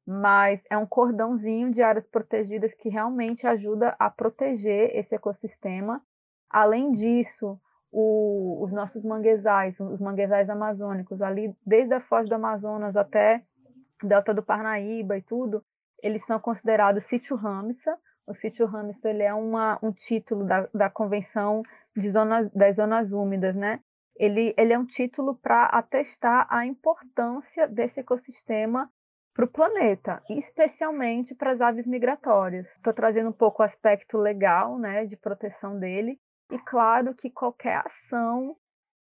mas 0.05 0.61
é 0.69 0.77
um 0.77 0.85
cordãozinho 0.85 1.71
de 1.71 1.81
áreas 1.81 2.05
protegidas 2.09 2.75
que 2.75 2.89
realmente 2.89 3.47
ajuda 3.47 3.95
a 4.01 4.11
proteger 4.11 4.91
esse 4.97 5.15
ecossistema. 5.15 6.03
Além 6.51 6.91
disso, 6.91 7.57
o, 7.93 8.65
os 8.65 8.73
nossos 8.73 9.05
manguezais, 9.05 9.79
os 9.79 10.01
manguezais 10.01 10.51
amazônicos, 10.51 11.23
ali 11.23 11.55
desde 11.65 11.95
a 11.95 12.01
foz 12.01 12.29
do 12.29 12.35
Amazonas 12.35 12.97
até 12.97 13.45
Delta 14.03 14.35
do 14.35 14.43
Parnaíba 14.43 15.17
e 15.17 15.23
tudo, 15.23 15.65
eles 16.03 16.25
são 16.27 16.39
considerados 16.41 17.05
sítio 17.05 17.37
Ramsar. 17.37 17.97
O 18.27 18.35
sítio 18.35 18.67
Ramsar 18.67 19.11
ele 19.11 19.23
é 19.23 19.33
uma, 19.33 19.79
um 19.83 19.93
título 19.93 20.45
da, 20.45 20.69
da 20.75 20.91
Convenção 20.91 21.63
de 21.97 22.11
zonas, 22.11 22.51
das 22.53 22.77
Zonas 22.77 23.13
Úmidas, 23.13 23.55
né? 23.55 23.81
Ele, 24.17 24.55
ele 24.59 24.73
é 24.73 24.79
um 24.79 24.87
título 24.87 25.37
para 25.37 25.67
atestar 25.67 26.47
a 26.51 26.67
importância 26.67 27.67
desse 27.67 28.01
ecossistema 28.01 28.91
para 29.35 29.45
o 29.47 29.49
planeta, 29.49 30.23
especialmente 30.29 31.35
para 31.35 31.53
as 31.53 31.61
aves 31.61 31.87
migratórias. 31.87 32.67
Estou 32.77 32.93
trazendo 32.93 33.31
um 33.31 33.33
pouco 33.33 33.63
o 33.63 33.65
aspecto 33.65 34.19
legal, 34.19 34.79
né, 34.79 35.07
de 35.07 35.17
proteção 35.17 35.79
dele, 35.79 36.21
e 36.51 36.59
claro 36.59 37.15
que 37.15 37.31
qualquer 37.31 37.83
ação 37.87 38.55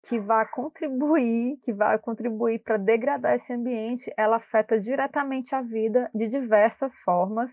que 0.04 0.20
vá 0.20 0.46
contribuir, 0.46 1.58
que 1.64 1.74
vai 1.74 1.98
contribuir 2.00 2.60
para 2.60 2.78
degradar 2.78 3.36
esse 3.36 3.54
ambiente, 3.54 4.12
ela 4.18 4.38
afeta 4.38 4.80
diretamente 4.80 5.54
a 5.54 5.62
vida 5.62 6.10
de 6.14 6.28
diversas 6.28 6.94
formas. 7.00 7.52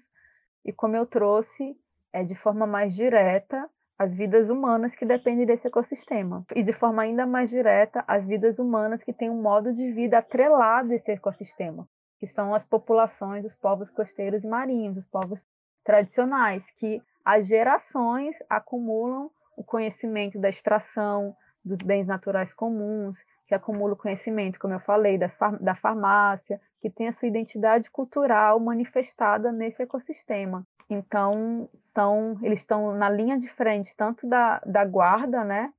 E 0.65 0.73
como 0.73 0.97
eu 0.97 1.07
trouxe, 1.07 1.77
é 2.13 2.25
de 2.25 2.35
forma 2.35 2.67
mais 2.67 2.95
direta 2.95 3.69
as 3.99 4.13
vidas 4.13 4.51
humanas 4.51 4.95
que 4.95 5.07
dependem 5.07 5.47
desse 5.47 5.67
ecossistema. 5.67 6.45
E 6.55 6.63
de 6.63 6.73
forma 6.73 7.03
ainda 7.03 7.27
mais 7.27 7.49
direta, 7.49 8.05
as 8.07 8.27
vidas 8.27 8.59
humanas 8.59 9.03
que 9.03 9.13
têm 9.13 9.31
um 9.31 9.41
modo 9.41 9.73
de 9.73 9.91
vida 9.93 10.19
atrelado 10.19 10.93
a 10.93 10.95
esse 10.95 11.11
ecossistema, 11.11 11.89
que 12.19 12.27
são 12.27 12.55
as 12.55 12.65
populações, 12.65 13.45
os 13.45 13.57
povos 13.57 13.91
costeiros 13.91 14.45
e 14.45 14.47
marinhos, 14.47 14.99
os 14.99 15.07
povos 15.07 15.41
tradicionais, 15.83 16.71
que 16.73 17.03
há 17.25 17.41
gerações 17.41 18.37
acumulam 18.49 19.31
o 19.57 19.65
conhecimento 19.65 20.39
da 20.39 20.51
extração 20.51 21.35
dos 21.67 21.83
bens 21.83 22.07
naturais 22.07 22.55
comuns, 22.55 23.19
que 23.47 23.55
acumula 23.55 23.95
o 23.95 23.97
conhecimento, 23.97 24.59
como 24.59 24.75
eu 24.75 24.81
falei, 24.81 25.19
da, 25.19 25.31
da 25.61 25.75
farmácia, 25.75 26.61
que 26.81 26.89
tem 26.89 27.09
a 27.09 27.13
sua 27.13 27.29
identidade 27.29 27.91
cultural 27.91 28.59
manifestada 28.61 29.51
nesse 29.53 29.83
ecossistema. 29.83 30.67
Então, 30.89 31.69
são, 31.93 32.39
eles 32.43 32.61
estão 32.61 32.95
na 32.95 33.11
linha 33.11 33.39
de 33.39 33.49
frente, 33.49 33.97
tanto 33.97 34.29
da, 34.29 34.61
da 34.65 34.85
guarda, 34.85 35.45
né? 35.45 35.73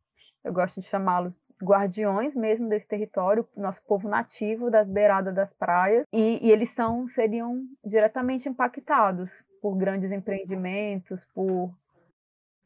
Eu 0.43 0.53
gosto 0.53 0.81
de 0.81 0.87
chamá-los 0.87 1.33
guardiões 1.63 2.35
mesmo 2.35 2.69
desse 2.69 2.87
território, 2.87 3.47
nosso 3.55 3.81
povo 3.83 4.07
nativo 4.07 4.69
das 4.69 4.87
beiradas 4.87 5.33
das 5.33 5.53
praias, 5.53 6.05
e, 6.13 6.45
e 6.45 6.51
eles 6.51 6.69
são 6.71 7.07
seriam 7.07 7.63
diretamente 7.83 8.47
impactados 8.47 9.31
por 9.61 9.75
grandes 9.75 10.11
empreendimentos, 10.11 11.25
por 11.33 11.73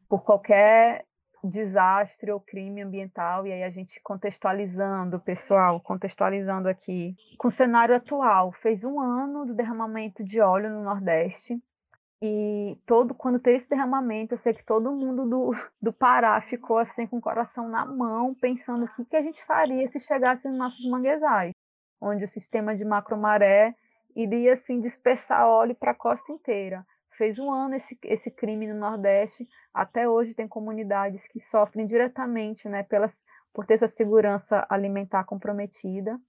por 0.10 0.24
qualquer 0.26 1.06
desastre 1.44 2.32
ou 2.32 2.40
crime 2.40 2.82
ambiental, 2.82 3.48
e 3.48 3.52
aí 3.52 3.64
a 3.64 3.70
gente 3.70 4.00
contextualizando, 4.02 5.20
pessoal, 5.20 5.80
contextualizando 5.80 6.68
aqui, 6.68 7.16
com 7.38 7.48
o 7.48 7.52
cenário 7.52 7.96
atual, 7.96 8.52
fez 8.52 8.84
um 8.84 9.00
ano 9.00 9.46
do 9.46 9.54
derramamento 9.54 10.24
de 10.24 10.40
óleo 10.40 10.70
no 10.70 10.84
Nordeste, 10.84 11.62
e 12.22 12.78
todo 12.86 13.16
quando 13.16 13.40
teve 13.40 13.58
esse 13.58 13.70
derramamento, 13.70 14.36
eu 14.36 14.38
sei 14.38 14.54
que 14.54 14.64
todo 14.64 14.92
mundo 14.92 15.28
do, 15.28 15.52
do 15.82 15.92
Pará 15.92 16.40
ficou 16.42 16.78
assim 16.78 17.08
com 17.08 17.18
o 17.18 17.22
coração 17.22 17.68
na 17.68 17.86
mão, 17.86 18.36
pensando 18.36 18.86
o 18.86 18.88
que, 18.88 19.06
que 19.06 19.16
a 19.16 19.24
gente 19.24 19.44
faria 19.46 19.88
se 19.88 20.00
chegasse 20.00 20.48
nos 20.48 20.58
nossos 20.58 20.86
manguezais, 20.88 21.52
onde 22.00 22.24
o 22.24 22.30
sistema 22.30 22.76
de 22.76 22.86
macromaré 22.86 23.76
iria 24.16 24.54
assim 24.54 24.80
dispersar 24.80 25.48
óleo 25.48 25.74
para 25.74 25.92
a 25.92 25.96
costa 25.96 26.32
inteira 26.32 26.86
fez 27.18 27.38
um 27.40 27.52
ano 27.52 27.76
esse, 27.76 27.98
esse 28.04 28.32
crime 28.32 28.68
no 28.68 28.80
Nordeste. 28.80 29.48
Até 29.74 30.08
hoje 30.08 30.34
tem 30.34 30.48
comunidades 30.48 31.28
que 31.28 31.40
sofrem 31.40 31.86
diretamente 31.86 32.68
né, 32.68 32.84
pelas, 32.84 33.14
por 33.54 33.66
ter 33.66 33.78
sua 33.78 33.88
segurança 33.88 34.66
alimentar 34.70 35.24
comprometida. 35.24 36.20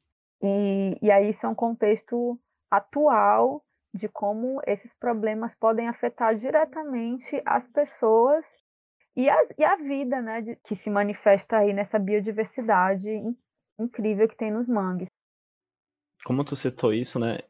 E, 0.43 0.99
e 1.01 1.11
aí 1.11 1.31
isso 1.31 1.47
é 1.47 1.49
um 1.49 1.55
contexto 1.55 2.39
atual 2.71 3.65
de 3.95 4.09
como 4.09 4.61
esses 4.67 4.93
problemas 4.95 5.55
podem 5.57 5.89
afetar 5.89 6.35
diretamente 6.35 7.41
as 7.45 7.67
pessoas 7.69 8.45
e, 9.15 9.29
as, 9.29 9.53
e 9.59 9.65
a 9.65 9.77
vida 9.77 10.21
né, 10.23 10.41
de, 10.41 10.57
que 10.65 10.75
se 10.75 10.91
manifesta 10.91 11.59
aí 11.59 11.73
nessa 11.73 11.99
biodiversidade 11.99 13.09
incrível 13.79 14.27
que 14.29 14.37
tem 14.37 14.51
nos 14.51 14.67
mangues. 14.67 15.09
Como 16.25 16.45
tu 16.45 16.57
citou 16.57 16.95
isso, 16.95 17.19
né? 17.19 17.41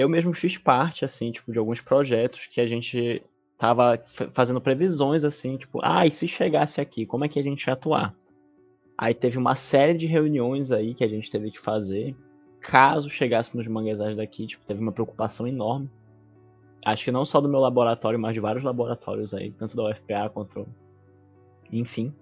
Eu 0.00 0.08
mesmo 0.08 0.32
fiz 0.32 0.56
parte, 0.56 1.04
assim, 1.04 1.32
tipo, 1.32 1.50
de 1.50 1.58
alguns 1.58 1.80
projetos 1.80 2.40
que 2.52 2.60
a 2.60 2.68
gente 2.68 3.22
tava 3.58 4.00
fazendo 4.32 4.60
previsões, 4.60 5.24
assim, 5.24 5.56
tipo, 5.56 5.80
ah, 5.82 6.06
e 6.06 6.12
se 6.12 6.28
chegasse 6.28 6.80
aqui, 6.80 7.04
como 7.04 7.24
é 7.24 7.28
que 7.28 7.38
a 7.38 7.42
gente 7.42 7.66
ia 7.66 7.72
atuar? 7.72 8.14
Aí 8.96 9.12
teve 9.12 9.36
uma 9.36 9.56
série 9.56 9.98
de 9.98 10.06
reuniões 10.06 10.70
aí 10.70 10.94
que 10.94 11.02
a 11.02 11.08
gente 11.08 11.30
teve 11.30 11.50
que 11.50 11.60
fazer. 11.60 12.16
Caso 12.60 13.10
chegasse 13.10 13.56
nos 13.56 13.66
manguezais 13.66 14.16
daqui, 14.16 14.46
tipo, 14.46 14.64
teve 14.66 14.80
uma 14.80 14.92
preocupação 14.92 15.46
enorme. 15.46 15.90
Acho 16.84 17.04
que 17.04 17.12
não 17.12 17.24
só 17.24 17.40
do 17.40 17.48
meu 17.48 17.60
laboratório, 17.60 18.18
mas 18.18 18.34
de 18.34 18.40
vários 18.40 18.64
laboratórios 18.64 19.34
aí, 19.34 19.50
tanto 19.52 19.76
da 19.76 19.90
UFPA 19.90 20.30
quanto. 20.32 20.66
Enfim. 21.72 22.12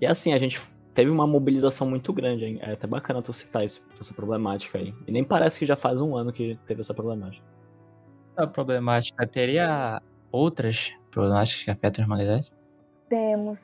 E 0.00 0.06
assim, 0.06 0.32
a 0.32 0.38
gente 0.38 0.60
teve 0.94 1.10
uma 1.10 1.26
mobilização 1.26 1.88
muito 1.88 2.12
grande. 2.12 2.44
Hein? 2.44 2.58
É 2.62 2.72
até 2.72 2.86
bacana 2.86 3.22
tu 3.22 3.32
citar 3.32 3.64
isso, 3.64 3.80
essa 4.00 4.12
problemática 4.14 4.78
aí. 4.78 4.94
E 5.06 5.12
nem 5.12 5.24
parece 5.24 5.58
que 5.58 5.66
já 5.66 5.76
faz 5.76 6.00
um 6.00 6.16
ano 6.16 6.32
que 6.32 6.58
teve 6.66 6.80
essa 6.80 6.94
problemática. 6.94 7.44
A 8.36 8.46
problemática 8.46 9.26
teria 9.26 10.00
outras 10.32 10.94
problemáticas 11.10 11.64
que 11.64 11.70
afetam 11.70 12.02
as 12.02 12.06
humanidade? 12.06 12.52
Temos. 13.08 13.60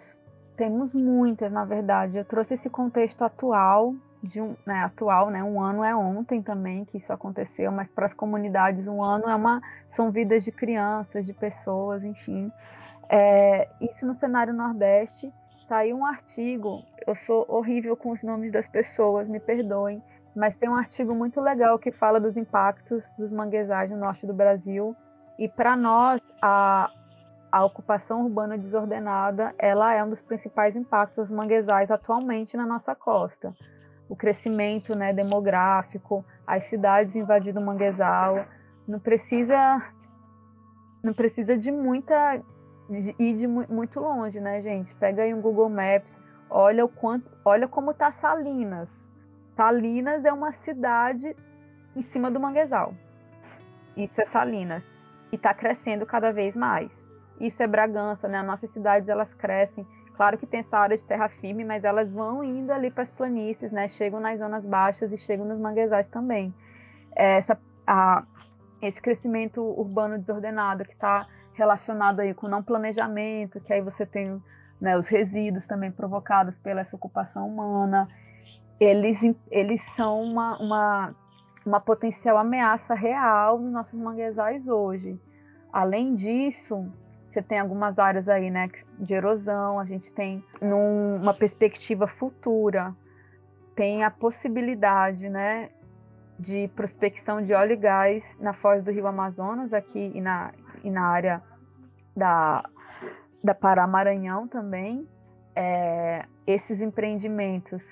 Temos 0.56 0.92
muitas, 0.92 1.52
na 1.52 1.64
verdade. 1.64 2.16
Eu 2.16 2.24
trouxe 2.24 2.54
esse 2.54 2.68
contexto 2.68 3.22
atual, 3.22 3.94
de 4.22 4.40
um, 4.40 4.56
né, 4.66 4.82
atual, 4.82 5.30
né? 5.30 5.42
Um 5.42 5.60
ano 5.60 5.84
é 5.84 5.94
ontem 5.94 6.42
também 6.42 6.84
que 6.84 6.98
isso 6.98 7.12
aconteceu, 7.12 7.70
mas 7.70 7.88
para 7.88 8.06
as 8.06 8.14
comunidades 8.14 8.86
um 8.86 9.02
ano 9.02 9.28
é 9.28 9.34
uma, 9.34 9.60
são 9.94 10.10
vidas 10.10 10.44
de 10.44 10.50
crianças, 10.50 11.24
de 11.24 11.32
pessoas, 11.32 12.02
enfim. 12.02 12.50
É, 13.08 13.68
isso 13.80 14.04
no 14.04 14.14
cenário 14.14 14.52
Nordeste 14.52 15.32
saiu 15.66 15.96
um 15.96 16.06
artigo. 16.06 16.82
Eu 17.06 17.14
sou 17.14 17.44
horrível 17.48 17.96
com 17.96 18.12
os 18.12 18.22
nomes 18.22 18.52
das 18.52 18.66
pessoas, 18.68 19.28
me 19.28 19.40
perdoem, 19.40 20.02
mas 20.34 20.56
tem 20.56 20.68
um 20.68 20.76
artigo 20.76 21.14
muito 21.14 21.40
legal 21.40 21.78
que 21.78 21.90
fala 21.90 22.20
dos 22.20 22.36
impactos 22.36 23.04
dos 23.18 23.30
manguezais 23.30 23.90
no 23.90 23.96
norte 23.96 24.26
do 24.26 24.34
Brasil. 24.34 24.94
E 25.38 25.48
para 25.48 25.76
nós, 25.76 26.20
a, 26.40 26.90
a 27.50 27.64
ocupação 27.64 28.24
urbana 28.24 28.56
desordenada, 28.56 29.54
ela 29.58 29.92
é 29.92 30.02
um 30.02 30.10
dos 30.10 30.22
principais 30.22 30.76
impactos 30.76 31.28
dos 31.28 31.36
manguezais 31.36 31.90
atualmente 31.90 32.56
na 32.56 32.66
nossa 32.66 32.94
costa. 32.94 33.52
O 34.08 34.14
crescimento 34.14 34.94
né, 34.94 35.12
demográfico, 35.12 36.24
as 36.46 36.64
cidades 36.66 37.16
invadindo 37.16 37.58
o 37.58 37.64
manguezal, 37.64 38.46
não 38.86 39.00
precisa 39.00 39.82
não 41.02 41.12
precisa 41.12 41.56
de 41.56 41.70
muita 41.70 42.40
de 42.88 43.14
ir 43.18 43.36
de 43.36 43.46
muito 43.46 44.00
longe, 44.00 44.40
né, 44.40 44.62
gente? 44.62 44.94
Pega 44.94 45.22
aí 45.22 45.34
um 45.34 45.40
Google 45.40 45.68
Maps, 45.68 46.14
olha 46.48 46.84
o 46.84 46.88
quanto, 46.88 47.30
olha 47.44 47.66
como 47.66 47.92
tá 47.92 48.12
Salinas. 48.12 48.88
Salinas 49.56 50.24
é 50.24 50.32
uma 50.32 50.52
cidade 50.52 51.34
em 51.94 52.02
cima 52.02 52.30
do 52.30 52.38
manguezal. 52.38 52.94
Isso 53.96 54.20
é 54.20 54.26
Salinas 54.26 54.84
e 55.32 55.36
está 55.36 55.54
crescendo 55.54 56.04
cada 56.04 56.30
vez 56.32 56.54
mais. 56.54 57.04
Isso 57.40 57.62
é 57.62 57.66
Bragança, 57.66 58.28
né? 58.28 58.38
As 58.38 58.46
nossas 58.46 58.70
cidades 58.70 59.08
elas 59.08 59.32
crescem. 59.34 59.86
Claro 60.14 60.38
que 60.38 60.46
tem 60.46 60.60
essa 60.60 60.78
área 60.78 60.96
de 60.96 61.04
terra 61.04 61.28
firme, 61.28 61.64
mas 61.64 61.84
elas 61.84 62.10
vão 62.10 62.42
indo 62.42 62.72
ali 62.72 62.90
para 62.90 63.02
as 63.02 63.10
planícies, 63.10 63.70
né? 63.70 63.88
Chegam 63.88 64.20
nas 64.20 64.38
zonas 64.38 64.64
baixas 64.64 65.12
e 65.12 65.18
chegam 65.18 65.46
nos 65.46 65.58
manguezais 65.58 66.08
também. 66.08 66.54
Essa, 67.14 67.58
a, 67.86 68.24
esse 68.80 69.00
crescimento 69.00 69.60
urbano 69.62 70.18
desordenado 70.18 70.84
que 70.84 70.92
está 70.92 71.26
relacionado 71.56 72.20
aí 72.20 72.34
com 72.34 72.48
não 72.48 72.62
planejamento, 72.62 73.60
que 73.60 73.72
aí 73.72 73.80
você 73.80 74.04
tem 74.06 74.40
né, 74.80 74.96
os 74.96 75.08
resíduos 75.08 75.66
também 75.66 75.90
provocados 75.90 76.58
pela 76.58 76.82
essa 76.82 76.94
ocupação 76.94 77.48
humana, 77.48 78.06
eles, 78.78 79.18
eles 79.50 79.82
são 79.94 80.22
uma, 80.22 80.58
uma, 80.58 81.14
uma 81.64 81.80
potencial 81.80 82.36
ameaça 82.36 82.94
real 82.94 83.58
nos 83.58 83.72
nossos 83.72 83.98
manguezais 83.98 84.68
hoje. 84.68 85.18
Além 85.72 86.14
disso, 86.14 86.86
você 87.30 87.42
tem 87.42 87.58
algumas 87.58 87.98
áreas 87.98 88.28
aí, 88.28 88.50
né, 88.50 88.68
de 88.98 89.14
erosão, 89.14 89.80
a 89.80 89.84
gente 89.84 90.10
tem 90.12 90.44
numa 90.60 91.32
perspectiva 91.32 92.06
futura, 92.06 92.94
tem 93.74 94.04
a 94.04 94.10
possibilidade, 94.10 95.28
né, 95.28 95.70
de 96.38 96.68
prospecção 96.76 97.42
de 97.42 97.54
óleo 97.54 97.72
e 97.72 97.76
gás 97.76 98.24
na 98.38 98.52
foz 98.52 98.84
do 98.84 98.90
Rio 98.90 99.06
Amazonas 99.06 99.72
aqui 99.72 100.12
e 100.14 100.20
na, 100.20 100.52
e 100.86 100.90
na 100.90 101.08
área 101.08 101.42
da, 102.16 102.64
da 103.42 103.54
Pará 103.54 103.86
Maranhão 103.86 104.46
também. 104.46 105.06
É, 105.54 106.24
esses 106.46 106.80
empreendimentos, 106.80 107.82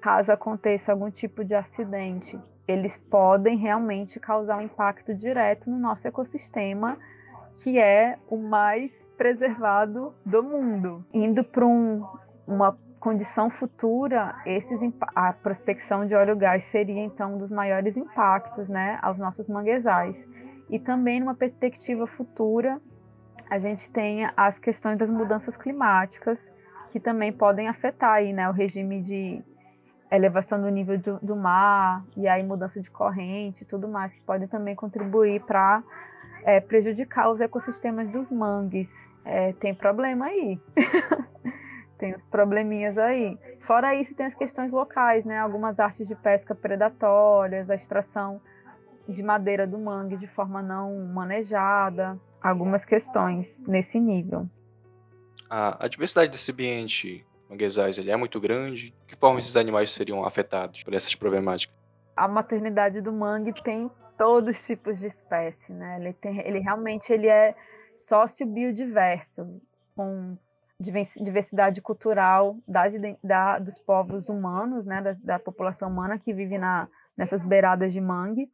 caso 0.00 0.30
aconteça 0.30 0.92
algum 0.92 1.10
tipo 1.10 1.44
de 1.44 1.54
acidente, 1.54 2.38
eles 2.66 2.96
podem 3.10 3.56
realmente 3.56 4.20
causar 4.20 4.58
um 4.58 4.62
impacto 4.62 5.14
direto 5.14 5.68
no 5.68 5.78
nosso 5.78 6.06
ecossistema, 6.06 6.96
que 7.62 7.78
é 7.78 8.18
o 8.28 8.36
mais 8.36 8.92
preservado 9.16 10.14
do 10.24 10.42
mundo. 10.42 11.04
Indo 11.12 11.42
para 11.42 11.66
um, 11.66 12.06
uma 12.46 12.78
condição 13.00 13.50
futura, 13.50 14.36
esses, 14.44 14.80
a 15.14 15.32
prospecção 15.32 16.06
de 16.06 16.14
óleo 16.14 16.36
e 16.36 16.38
gás 16.38 16.64
seria 16.66 17.02
então 17.02 17.34
um 17.34 17.38
dos 17.38 17.50
maiores 17.50 17.96
impactos 17.96 18.68
né, 18.68 18.98
aos 19.02 19.18
nossos 19.18 19.48
manguezais. 19.48 20.28
E 20.68 20.78
também 20.78 21.20
numa 21.20 21.34
perspectiva 21.34 22.06
futura, 22.06 22.80
a 23.48 23.58
gente 23.58 23.90
tem 23.90 24.28
as 24.36 24.58
questões 24.58 24.98
das 24.98 25.08
mudanças 25.08 25.56
climáticas, 25.56 26.38
que 26.90 27.00
também 27.00 27.32
podem 27.32 27.68
afetar 27.68 28.14
aí, 28.14 28.32
né, 28.32 28.48
o 28.48 28.52
regime 28.52 29.02
de 29.02 29.42
elevação 30.10 30.60
do 30.60 30.68
nível 30.68 30.98
do, 30.98 31.18
do 31.20 31.36
mar, 31.36 32.04
e 32.16 32.26
aí 32.26 32.42
mudança 32.42 32.80
de 32.80 32.90
corrente 32.90 33.62
e 33.62 33.66
tudo 33.66 33.88
mais, 33.88 34.14
que 34.14 34.20
podem 34.22 34.48
também 34.48 34.74
contribuir 34.74 35.40
para 35.42 35.82
é, 36.44 36.60
prejudicar 36.60 37.30
os 37.30 37.40
ecossistemas 37.40 38.08
dos 38.10 38.30
mangues. 38.30 38.90
É, 39.24 39.52
tem 39.54 39.74
problema 39.74 40.26
aí. 40.26 40.58
tem 41.98 42.14
os 42.14 42.22
probleminhas 42.24 42.96
aí. 42.96 43.38
Fora 43.60 43.94
isso, 43.94 44.14
tem 44.14 44.26
as 44.26 44.34
questões 44.34 44.72
locais, 44.72 45.24
né? 45.24 45.38
Algumas 45.38 45.78
artes 45.78 46.06
de 46.06 46.14
pesca 46.14 46.54
predatórias, 46.54 47.68
a 47.68 47.74
extração 47.74 48.40
de 49.08 49.22
madeira 49.22 49.66
do 49.66 49.78
mangue 49.78 50.16
de 50.16 50.26
forma 50.26 50.60
não 50.60 51.06
manejada, 51.06 52.18
algumas 52.40 52.84
questões 52.84 53.58
nesse 53.66 53.98
nível. 53.98 54.48
A, 55.48 55.86
a 55.86 55.88
diversidade 55.88 56.30
desse 56.30 56.52
ambiente 56.52 57.26
manguezais 57.48 57.96
ele 57.96 58.10
é 58.10 58.16
muito 58.16 58.38
grande? 58.40 58.90
De 58.90 59.06
que 59.06 59.16
forma 59.16 59.38
esses 59.38 59.56
animais 59.56 59.90
seriam 59.90 60.24
afetados 60.24 60.84
por 60.84 60.92
essas 60.92 61.14
problemáticas? 61.14 61.74
A 62.14 62.28
maternidade 62.28 63.00
do 63.00 63.12
mangue 63.12 63.54
tem 63.62 63.90
todos 64.18 64.58
os 64.58 64.66
tipos 64.66 64.98
de 64.98 65.06
espécie, 65.06 65.72
né? 65.72 65.98
Ele, 66.00 66.12
tem, 66.12 66.38
ele 66.40 66.58
realmente 66.58 67.10
ele 67.12 67.28
é 67.28 67.54
sócio-biodiverso, 67.94 69.60
com 69.96 70.36
diversidade 70.80 71.80
cultural 71.80 72.56
das, 72.66 72.92
da, 73.22 73.58
dos 73.58 73.78
povos 73.78 74.28
humanos, 74.28 74.84
né, 74.86 75.02
da, 75.02 75.12
da 75.12 75.38
população 75.38 75.88
humana 75.88 76.18
que 76.18 76.32
vive 76.32 76.56
na, 76.56 76.86
nessas 77.16 77.42
beiradas 77.42 77.92
de 77.92 78.00
mangue, 78.00 78.48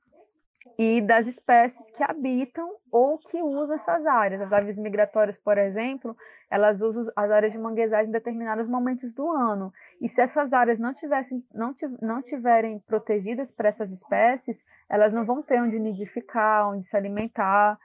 e 0.78 1.00
das 1.00 1.26
espécies 1.26 1.90
que 1.90 2.02
habitam 2.02 2.68
ou 2.90 3.18
que 3.18 3.40
usam 3.40 3.76
essas 3.76 4.04
áreas. 4.06 4.40
As 4.40 4.52
aves 4.52 4.76
migratórias, 4.76 5.36
por 5.38 5.56
exemplo, 5.56 6.16
elas 6.50 6.80
usam 6.80 7.10
as 7.14 7.30
áreas 7.30 7.52
de 7.52 7.58
manguezais 7.58 8.08
em 8.08 8.12
determinados 8.12 8.68
momentos 8.68 9.12
do 9.14 9.30
ano. 9.30 9.72
E 10.00 10.08
se 10.08 10.20
essas 10.20 10.52
áreas 10.52 10.78
não, 10.78 10.92
tivessem, 10.94 11.44
não, 11.54 11.74
não 12.00 12.22
tiverem 12.22 12.80
protegidas 12.80 13.52
para 13.52 13.68
essas 13.68 13.90
espécies, 13.92 14.64
elas 14.88 15.12
não 15.12 15.24
vão 15.24 15.42
ter 15.42 15.60
onde 15.60 15.78
nidificar, 15.78 16.68
onde 16.68 16.86
se 16.86 16.96
alimentar. 16.96 17.78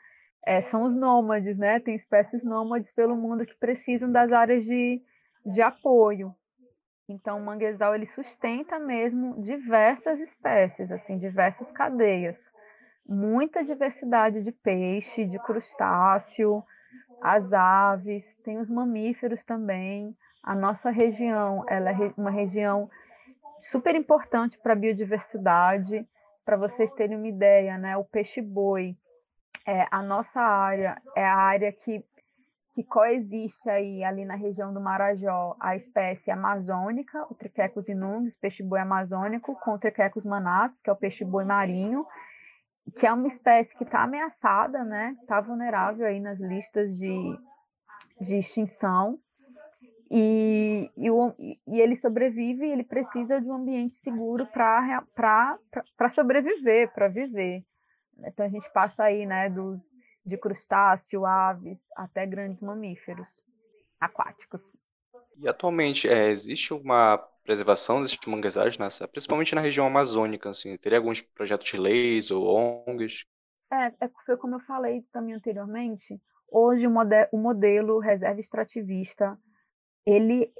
É, 0.46 0.62
são 0.62 0.84
os 0.84 0.96
nômades, 0.96 1.58
né? 1.58 1.80
Tem 1.80 1.96
espécies 1.96 2.44
nômades 2.44 2.92
pelo 2.94 3.16
mundo 3.16 3.46
que 3.46 3.58
precisam 3.58 4.12
das 4.12 4.32
áreas 4.32 4.64
de, 4.64 5.02
de 5.46 5.62
apoio. 5.62 6.34
Então, 7.08 7.40
o 7.40 7.46
manguezal 7.46 7.94
ele 7.94 8.06
sustenta 8.06 8.80
mesmo 8.80 9.42
diversas 9.42 10.20
espécies, 10.22 10.92
assim, 10.92 11.18
diversas 11.18 11.72
cadeias 11.72 12.38
muita 13.10 13.64
diversidade 13.64 14.44
de 14.44 14.52
peixe, 14.52 15.26
de 15.26 15.40
crustáceo, 15.40 16.64
as 17.22 17.52
aves, 17.52 18.24
tem 18.44 18.60
os 18.60 18.70
mamíferos 18.70 19.44
também. 19.44 20.16
A 20.44 20.54
nossa 20.54 20.92
região, 20.92 21.66
ela 21.68 21.90
é 21.90 22.14
uma 22.16 22.30
região 22.30 22.90
super 23.62 23.96
importante 23.96 24.60
para 24.60 24.74
a 24.74 24.76
biodiversidade. 24.76 26.08
Para 26.46 26.56
vocês 26.56 26.92
terem 26.94 27.18
uma 27.18 27.28
ideia, 27.28 27.78
né, 27.78 27.98
o 27.98 28.04
peixe-boi, 28.04 28.96
é, 29.66 29.86
a 29.92 30.02
nossa 30.02 30.40
área 30.40 31.02
é 31.16 31.26
a 31.26 31.36
área 31.36 31.72
que, 31.72 32.04
que 32.74 32.84
coexiste 32.84 33.70
aí, 33.70 34.04
ali 34.04 34.24
na 34.24 34.36
região 34.36 34.74
do 34.74 34.80
Marajó, 34.80 35.56
a 35.60 35.76
espécie 35.76 36.32
amazônica, 36.32 37.26
o 37.30 37.36
Triquecus 37.36 37.90
inungues, 37.90 38.38
peixe-boi 38.38 38.80
amazônico, 38.80 39.56
com 39.60 39.72
o 39.72 39.80
Triquecus 39.80 40.26
manatus, 40.26 40.82
que 40.82 40.90
é 40.90 40.94
o 40.94 40.96
peixe-boi 40.96 41.44
marinho, 41.44 42.06
que 42.98 43.06
é 43.06 43.14
uma 43.14 43.28
espécie 43.28 43.76
que 43.76 43.84
está 43.84 44.04
ameaçada, 44.04 44.84
né? 44.84 45.16
Está 45.22 45.40
vulnerável 45.40 46.06
aí 46.06 46.20
nas 46.20 46.40
listas 46.40 46.96
de, 46.98 47.38
de 48.22 48.38
extinção. 48.38 49.20
E, 50.12 50.90
e, 50.98 51.12
o, 51.12 51.34
e 51.40 51.80
ele 51.80 51.96
sobrevive, 51.96 52.66
ele 52.66 52.84
precisa 52.84 53.40
de 53.40 53.48
um 53.48 53.54
ambiente 53.54 53.96
seguro 53.98 54.48
para 54.48 56.10
sobreviver, 56.12 56.92
para 56.92 57.08
viver. 57.08 57.64
Então 58.26 58.46
a 58.46 58.50
gente 58.50 58.70
passa 58.74 59.04
aí, 59.04 59.26
né, 59.26 59.50
do, 59.50 59.80
de 60.26 60.38
crustáceo, 60.38 61.26
aves, 61.26 61.88
até 61.96 62.26
grandes 62.26 62.62
mamíferos 62.62 63.30
aquáticos. 64.00 64.62
E 65.38 65.48
atualmente 65.48 66.08
é, 66.08 66.30
existe 66.30 66.74
uma 66.74 67.18
preservação 67.50 68.00
desses 68.00 68.20
manguezais, 68.28 68.78
nessa, 68.78 69.08
principalmente 69.08 69.56
na 69.56 69.62
região 69.62 69.88
amazônica, 69.88 70.52
assim, 70.52 70.78
teria 70.78 71.00
alguns 71.00 71.20
projetos 71.20 71.68
de 71.68 71.78
leis 71.78 72.30
ou 72.30 72.46
ONGs? 72.88 73.26
É, 73.74 73.88
é, 73.88 74.10
foi 74.24 74.38
como 74.38 74.54
eu 74.54 74.60
falei 74.60 75.02
também 75.12 75.34
anteriormente, 75.34 76.22
hoje 76.48 76.86
o, 76.86 76.92
modelo, 76.92 77.28
o 77.32 77.40
modelo 77.40 77.98
reserva 77.98 78.40
extrativista, 78.40 79.36
ele, 80.06 80.54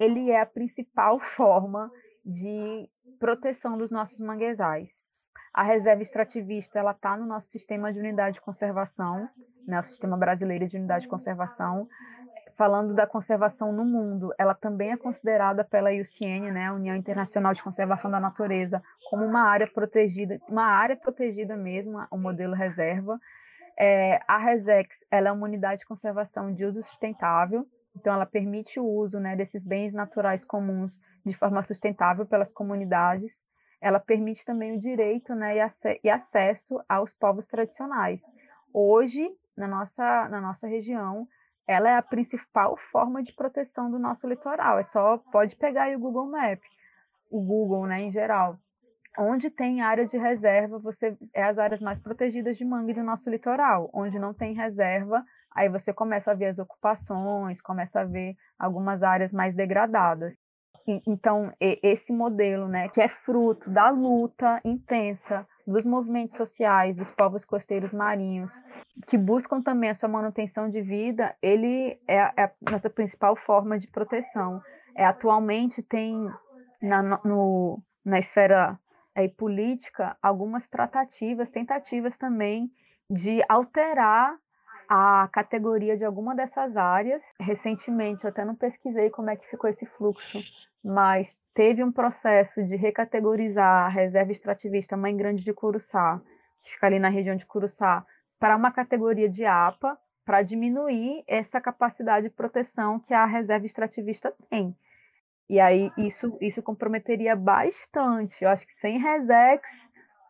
ele 0.00 0.32
é 0.32 0.40
a 0.40 0.46
principal 0.46 1.20
forma 1.36 1.92
de 2.24 2.90
proteção 3.20 3.78
dos 3.78 3.92
nossos 3.92 4.18
manguezais. 4.18 4.98
A 5.54 5.62
reserva 5.62 6.02
extrativista 6.02 6.76
ela 6.76 6.90
está 6.90 7.16
no 7.16 7.24
nosso 7.24 7.50
sistema 7.50 7.92
de 7.92 8.00
unidade 8.00 8.34
de 8.34 8.40
conservação, 8.40 9.28
né, 9.64 9.78
o 9.78 9.84
sistema 9.84 10.16
brasileiro 10.16 10.66
de 10.66 10.76
unidade 10.76 11.04
de 11.04 11.08
conservação 11.08 11.88
falando 12.56 12.94
da 12.94 13.06
conservação 13.06 13.70
no 13.70 13.84
mundo, 13.84 14.32
ela 14.38 14.54
também 14.54 14.90
é 14.90 14.96
considerada 14.96 15.62
pela 15.62 15.92
IUCN, 15.92 16.50
né, 16.50 16.72
União 16.72 16.96
Internacional 16.96 17.52
de 17.52 17.62
Conservação 17.62 18.10
da 18.10 18.18
Natureza, 18.18 18.82
como 19.10 19.24
uma 19.24 19.42
área 19.42 19.66
protegida, 19.66 20.40
uma 20.48 20.64
área 20.64 20.96
protegida 20.96 21.54
mesmo, 21.54 22.04
o 22.10 22.16
modelo 22.16 22.54
reserva. 22.54 23.20
É, 23.78 24.20
a 24.26 24.38
Resex, 24.38 25.04
ela 25.10 25.28
é 25.28 25.32
uma 25.32 25.44
unidade 25.44 25.80
de 25.80 25.86
conservação 25.86 26.52
de 26.52 26.64
uso 26.64 26.82
sustentável, 26.82 27.66
então 27.94 28.14
ela 28.14 28.24
permite 28.24 28.80
o 28.80 28.86
uso 28.86 29.20
né, 29.20 29.36
desses 29.36 29.62
bens 29.62 29.92
naturais 29.92 30.42
comuns 30.42 30.98
de 31.24 31.34
forma 31.34 31.62
sustentável 31.62 32.24
pelas 32.24 32.50
comunidades. 32.50 33.42
Ela 33.82 34.00
permite 34.00 34.44
também 34.46 34.76
o 34.76 34.80
direito 34.80 35.34
né, 35.34 35.56
e, 35.56 35.60
ac 35.60 36.00
e 36.02 36.08
acesso 36.08 36.82
aos 36.88 37.12
povos 37.12 37.46
tradicionais. 37.46 38.22
Hoje, 38.72 39.28
na 39.54 39.68
nossa, 39.68 40.28
na 40.28 40.40
nossa 40.40 40.66
região, 40.66 41.28
ela 41.66 41.90
é 41.90 41.96
a 41.96 42.02
principal 42.02 42.76
forma 42.76 43.22
de 43.22 43.32
proteção 43.32 43.90
do 43.90 43.98
nosso 43.98 44.28
litoral. 44.28 44.78
É 44.78 44.82
só 44.82 45.18
pode 45.32 45.56
pegar 45.56 45.84
aí 45.84 45.96
o 45.96 46.00
Google 46.00 46.26
Map, 46.26 46.60
o 47.30 47.40
Google, 47.42 47.86
né, 47.86 48.02
em 48.02 48.12
geral. 48.12 48.58
onde 49.18 49.48
tem 49.48 49.80
área 49.80 50.06
de 50.06 50.18
reserva, 50.18 50.78
você 50.78 51.16
é 51.34 51.44
as 51.44 51.58
áreas 51.58 51.80
mais 51.80 51.98
protegidas 51.98 52.56
de 52.58 52.64
mangue 52.64 52.92
do 52.92 53.02
nosso 53.02 53.30
litoral. 53.30 53.90
Onde 53.92 54.18
não 54.18 54.34
tem 54.34 54.54
reserva, 54.54 55.24
aí 55.50 55.68
você 55.70 55.92
começa 55.92 56.32
a 56.32 56.34
ver 56.34 56.46
as 56.46 56.58
ocupações, 56.58 57.60
começa 57.62 58.00
a 58.00 58.04
ver 58.04 58.36
algumas 58.58 59.02
áreas 59.02 59.32
mais 59.32 59.54
degradadas. 59.54 60.36
Então, 61.06 61.52
esse 61.60 62.12
modelo, 62.12 62.68
né, 62.68 62.88
que 62.90 63.00
é 63.00 63.08
fruto 63.08 63.68
da 63.70 63.90
luta 63.90 64.60
intensa 64.64 65.46
dos 65.66 65.84
movimentos 65.84 66.36
sociais, 66.36 66.96
dos 66.96 67.10
povos 67.10 67.44
costeiros 67.44 67.92
marinhos, 67.92 68.52
que 69.08 69.18
buscam 69.18 69.60
também 69.60 69.90
a 69.90 69.94
sua 69.94 70.08
manutenção 70.08 70.70
de 70.70 70.80
vida, 70.80 71.34
ele 71.42 71.98
é 72.06 72.20
a, 72.20 72.32
é 72.36 72.44
a 72.44 72.70
nossa 72.70 72.88
principal 72.88 73.34
forma 73.34 73.78
de 73.78 73.88
proteção. 73.88 74.62
É, 74.94 75.04
atualmente 75.04 75.82
tem 75.82 76.30
na, 76.80 77.02
no, 77.24 77.82
na 78.04 78.18
esfera 78.18 78.78
é, 79.14 79.26
política 79.28 80.16
algumas 80.22 80.66
tratativas, 80.68 81.50
tentativas 81.50 82.16
também 82.16 82.70
de 83.10 83.42
alterar 83.48 84.36
a 84.88 85.28
categoria 85.32 85.96
de 85.96 86.04
alguma 86.04 86.34
dessas 86.34 86.76
áreas. 86.76 87.22
Recentemente, 87.40 88.24
eu 88.24 88.30
até 88.30 88.44
não 88.44 88.54
pesquisei 88.54 89.10
como 89.10 89.30
é 89.30 89.36
que 89.36 89.48
ficou 89.48 89.68
esse 89.68 89.86
fluxo, 89.86 90.38
mas 90.84 91.36
teve 91.54 91.82
um 91.82 91.92
processo 91.92 92.62
de 92.62 92.76
recategorizar 92.76 93.86
a 93.86 93.88
reserva 93.88 94.32
extrativista 94.32 94.96
Mãe 94.96 95.16
Grande 95.16 95.44
de 95.44 95.52
Curuçá, 95.52 96.20
que 96.62 96.72
fica 96.72 96.86
ali 96.86 96.98
na 96.98 97.08
região 97.08 97.36
de 97.36 97.46
Curuçá, 97.46 98.04
para 98.38 98.56
uma 98.56 98.70
categoria 98.70 99.28
de 99.28 99.44
APA, 99.44 99.98
para 100.24 100.42
diminuir 100.42 101.22
essa 101.26 101.60
capacidade 101.60 102.28
de 102.28 102.34
proteção 102.34 102.98
que 103.00 103.14
a 103.14 103.24
reserva 103.24 103.64
extrativista 103.64 104.34
tem. 104.50 104.76
E 105.48 105.60
aí 105.60 105.92
isso, 105.96 106.36
isso 106.40 106.62
comprometeria 106.62 107.36
bastante. 107.36 108.42
Eu 108.42 108.50
acho 108.50 108.66
que 108.66 108.74
sem 108.74 108.98
resex 108.98 109.62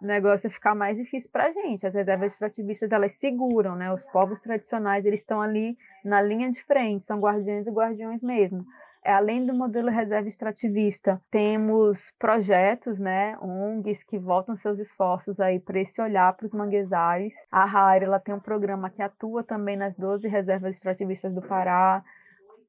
o 0.00 0.06
negócio 0.06 0.50
ficar 0.50 0.74
mais 0.74 0.96
difícil 0.96 1.30
para 1.32 1.46
a 1.46 1.52
gente. 1.52 1.86
As 1.86 1.94
reservas 1.94 2.32
extrativistas, 2.32 2.92
elas 2.92 3.14
seguram, 3.14 3.74
né? 3.74 3.92
Os 3.92 4.02
povos 4.04 4.40
tradicionais, 4.40 5.04
eles 5.04 5.20
estão 5.20 5.40
ali 5.40 5.76
na 6.04 6.20
linha 6.20 6.50
de 6.50 6.62
frente, 6.64 7.04
são 7.04 7.18
guardiães 7.18 7.66
e 7.66 7.70
guardiões 7.70 8.22
mesmo. 8.22 8.64
É, 9.06 9.12
além 9.12 9.46
do 9.46 9.54
modelo 9.54 9.88
reserva 9.88 10.28
extrativista, 10.28 11.22
temos 11.30 12.12
projetos, 12.18 12.98
né, 12.98 13.38
ONGs 13.40 14.02
que 14.02 14.18
voltam 14.18 14.56
seus 14.56 14.80
esforços 14.80 15.38
aí 15.38 15.60
para 15.60 15.78
esse 15.80 16.02
olhar 16.02 16.32
para 16.32 16.44
os 16.44 16.52
manguezais. 16.52 17.32
A 17.48 17.64
RAR, 17.64 18.02
ela 18.02 18.18
tem 18.18 18.34
um 18.34 18.40
programa 18.40 18.90
que 18.90 19.00
atua 19.00 19.44
também 19.44 19.76
nas 19.76 19.94
12 19.96 20.26
reservas 20.26 20.74
extrativistas 20.74 21.32
do 21.32 21.40
Pará. 21.40 22.02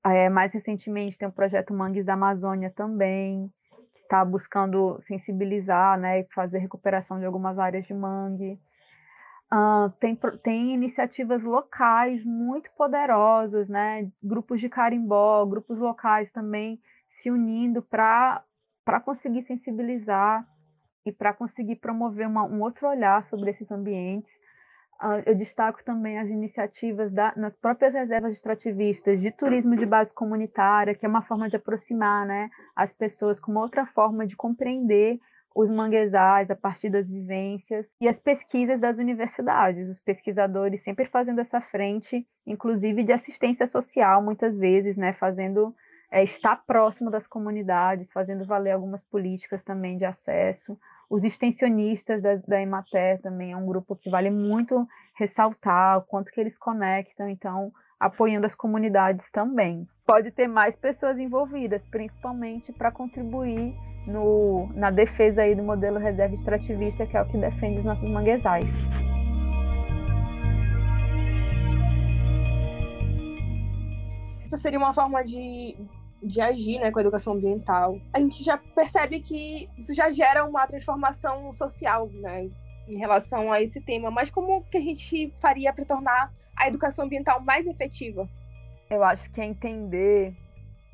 É, 0.05 0.29
mais 0.29 0.53
recentemente 0.53 1.17
tem 1.17 1.27
o 1.27 1.31
projeto 1.31 1.73
Mangues 1.73 2.05
da 2.05 2.13
Amazônia 2.13 2.71
também 2.75 3.51
está 4.07 4.23
buscando 4.23 4.99
sensibilizar, 5.03 5.99
né, 5.99 6.21
e 6.21 6.27
fazer 6.33 6.59
recuperação 6.59 7.19
de 7.19 7.25
algumas 7.25 7.59
áreas 7.59 7.85
de 7.85 7.93
mangue. 7.93 8.59
Uh, 9.53 9.89
tem, 9.99 10.17
tem 10.43 10.73
iniciativas 10.73 11.41
locais 11.43 12.23
muito 12.25 12.69
poderosas, 12.75 13.69
né, 13.69 14.09
grupos 14.23 14.59
de 14.59 14.69
carimbó, 14.69 15.45
grupos 15.45 15.77
locais 15.77 16.31
também 16.31 16.81
se 17.09 17.29
unindo 17.29 17.81
para 17.81 18.43
conseguir 19.03 19.43
sensibilizar 19.43 20.45
e 21.05 21.11
para 21.11 21.33
conseguir 21.33 21.77
promover 21.77 22.27
uma, 22.27 22.43
um 22.43 22.61
outro 22.61 22.87
olhar 22.87 23.23
sobre 23.29 23.51
esses 23.51 23.71
ambientes. 23.71 24.31
Uh, 25.01 25.21
eu 25.27 25.35
destaco 25.35 25.83
também 25.83 26.17
as 26.17 26.27
iniciativas 26.27 27.11
da, 27.11 27.31
nas 27.35 27.55
próprias 27.55 27.93
reservas 27.93 28.33
extrativistas 28.33 29.21
de 29.21 29.31
turismo 29.31 29.75
de 29.75 29.85
base 29.85 30.11
comunitária, 30.11 30.95
que 30.95 31.05
é 31.05 31.09
uma 31.09 31.21
forma 31.21 31.47
de 31.47 31.55
aproximar 31.55 32.25
né, 32.25 32.49
as 32.75 32.93
pessoas 32.93 33.39
com 33.39 33.55
outra 33.55 33.85
forma 33.85 34.25
de 34.25 34.35
compreender 34.35 35.19
os 35.57 35.69
manguezais 35.69 36.51
a 36.51 36.55
partir 36.55 36.89
das 36.89 37.07
vivências 37.07 37.87
e 37.99 38.07
as 38.07 38.19
pesquisas 38.19 38.79
das 38.79 38.97
universidades, 38.97 39.89
os 39.89 39.99
pesquisadores 39.99 40.83
sempre 40.83 41.05
fazendo 41.05 41.41
essa 41.41 41.59
frente, 41.59 42.27
inclusive 42.45 43.03
de 43.03 43.11
assistência 43.11 43.65
social, 43.65 44.21
muitas 44.23 44.57
vezes, 44.57 44.97
né, 44.97 45.13
fazendo 45.13 45.75
é, 46.11 46.23
estar 46.23 46.63
próximo 46.65 47.09
das 47.09 47.25
comunidades, 47.27 48.11
fazendo 48.11 48.45
valer 48.45 48.71
algumas 48.71 49.03
políticas 49.05 49.63
também 49.63 49.97
de 49.97 50.05
acesso, 50.05 50.77
os 51.09 51.23
extensionistas 51.23 52.21
da, 52.21 52.35
da 52.35 52.61
Emater 52.61 53.21
também 53.21 53.51
é 53.51 53.57
um 53.57 53.65
grupo 53.65 53.95
que 53.95 54.09
vale 54.09 54.29
muito 54.29 54.87
ressaltar 55.15 55.99
o 55.99 56.01
quanto 56.01 56.31
que 56.31 56.39
eles 56.39 56.57
conectam, 56.57 57.29
então 57.29 57.71
apoiando 57.99 58.45
as 58.45 58.53
comunidades 58.53 59.29
também. 59.31 59.87
Pode 60.05 60.31
ter 60.31 60.47
mais 60.47 60.75
pessoas 60.75 61.17
envolvidas, 61.17 61.85
principalmente 61.85 62.71
para 62.71 62.91
contribuir 62.91 63.73
no, 64.05 64.69
na 64.75 64.91
defesa 64.91 65.41
aí 65.41 65.55
do 65.55 65.63
modelo 65.63 65.97
reserva 65.97 66.35
extrativista, 66.35 67.05
que 67.05 67.17
é 67.17 67.21
o 67.21 67.27
que 67.27 67.37
defende 67.37 67.79
os 67.79 67.85
nossos 67.85 68.09
manguezais. 68.09 68.65
Essa 74.41 74.57
seria 74.57 74.79
uma 74.79 74.93
forma 74.93 75.23
de 75.23 75.75
de 76.21 76.41
agir 76.41 76.79
né, 76.79 76.91
com 76.91 76.99
a 76.99 77.01
educação 77.01 77.33
ambiental, 77.33 77.99
a 78.13 78.19
gente 78.19 78.43
já 78.43 78.57
percebe 78.57 79.19
que 79.19 79.69
isso 79.77 79.93
já 79.93 80.09
gera 80.11 80.45
uma 80.45 80.65
transformação 80.67 81.51
social 81.53 82.09
né, 82.13 82.49
em 82.87 82.97
relação 82.97 83.51
a 83.51 83.61
esse 83.61 83.81
tema. 83.81 84.09
Mas 84.09 84.29
como 84.29 84.63
que 84.65 84.77
a 84.77 84.81
gente 84.81 85.31
faria 85.39 85.71
para 85.73 85.85
tornar 85.85 86.31
a 86.55 86.67
educação 86.67 87.05
ambiental 87.05 87.41
mais 87.41 87.67
efetiva? 87.67 88.27
Eu 88.89 89.03
acho 89.03 89.29
que 89.31 89.41
é 89.41 89.45
entender 89.45 90.33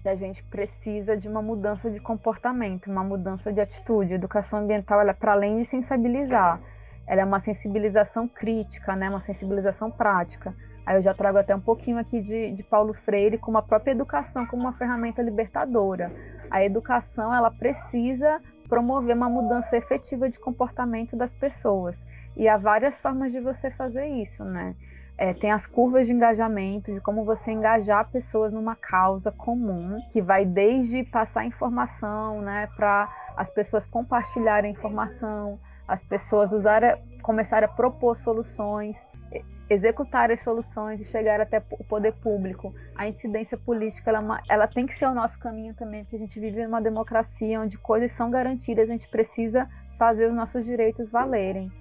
que 0.01 0.09
a 0.09 0.15
gente 0.15 0.43
precisa 0.45 1.15
de 1.15 1.27
uma 1.27 1.41
mudança 1.41 1.89
de 1.89 1.99
comportamento, 1.99 2.91
uma 2.91 3.03
mudança 3.03 3.53
de 3.53 3.61
atitude. 3.61 4.13
A 4.13 4.15
educação 4.15 4.59
ambiental 4.59 5.01
é 5.01 5.13
para 5.13 5.31
além 5.31 5.59
de 5.59 5.65
sensibilizar, 5.65 6.61
ela 7.07 7.21
é 7.21 7.25
uma 7.25 7.39
sensibilização 7.39 8.27
crítica, 8.27 8.95
né, 8.95 9.09
uma 9.09 9.21
sensibilização 9.21 9.89
prática 9.91 10.53
Aí 10.85 10.97
eu 10.97 11.01
já 11.01 11.13
trago 11.13 11.37
até 11.37 11.55
um 11.55 11.61
pouquinho 11.61 11.97
aqui 11.97 12.21
de, 12.21 12.51
de 12.51 12.63
Paulo 12.63 12.93
Freire 12.93 13.37
como 13.37 13.57
a 13.57 13.61
própria 13.61 13.91
educação 13.91 14.45
como 14.45 14.63
uma 14.63 14.73
ferramenta 14.73 15.21
libertadora. 15.21 16.11
A 16.51 16.63
educação 16.63 17.33
ela 17.33 17.49
precisa 17.49 18.41
promover 18.67 19.15
uma 19.15 19.29
mudança 19.29 19.77
efetiva 19.77 20.29
de 20.29 20.37
comportamento 20.39 21.15
das 21.15 21.31
pessoas. 21.31 21.95
E 22.35 22.47
há 22.47 22.57
várias 22.57 22.99
formas 22.99 23.31
de 23.31 23.39
você 23.39 23.69
fazer 23.71 24.07
isso, 24.07 24.43
né? 24.43 24.75
É, 25.15 25.31
tem 25.33 25.51
as 25.51 25.67
curvas 25.67 26.07
de 26.07 26.11
engajamento, 26.11 26.91
de 26.91 26.99
como 26.99 27.23
você 27.23 27.51
engajar 27.51 28.09
pessoas 28.09 28.51
numa 28.51 28.75
causa 28.75 29.31
comum, 29.31 30.01
que 30.11 30.21
vai 30.21 30.43
desde 30.43 31.03
passar 31.03 31.45
informação, 31.45 32.41
né, 32.41 32.67
para 32.75 33.13
as 33.37 33.47
pessoas 33.51 33.85
compartilharem 33.85 34.71
informação, 34.71 35.59
as 35.87 36.03
pessoas 36.03 36.51
usarem, 36.51 36.95
começarem 37.21 37.69
a 37.69 37.71
propor 37.71 38.17
soluções 38.17 38.97
executar 39.69 40.31
as 40.31 40.41
soluções 40.41 40.99
e 40.99 41.05
chegar 41.05 41.39
até 41.41 41.61
o 41.71 41.83
poder 41.83 42.13
público. 42.13 42.73
A 42.95 43.07
incidência 43.07 43.57
política 43.57 44.11
ela, 44.11 44.37
é 44.37 44.53
ela 44.53 44.67
tem 44.67 44.85
que 44.85 44.95
ser 44.95 45.05
o 45.05 45.13
nosso 45.13 45.39
caminho 45.39 45.73
também, 45.73 46.03
porque 46.03 46.15
a 46.15 46.19
gente 46.19 46.39
vive 46.39 46.63
numa 46.63 46.81
democracia 46.81 47.59
onde 47.61 47.77
coisas 47.77 48.11
são 48.11 48.29
garantidas, 48.29 48.89
a 48.89 48.93
gente 48.93 49.07
precisa 49.09 49.69
fazer 49.97 50.27
os 50.27 50.33
nossos 50.33 50.63
direitos 50.65 51.09
valerem. 51.09 51.71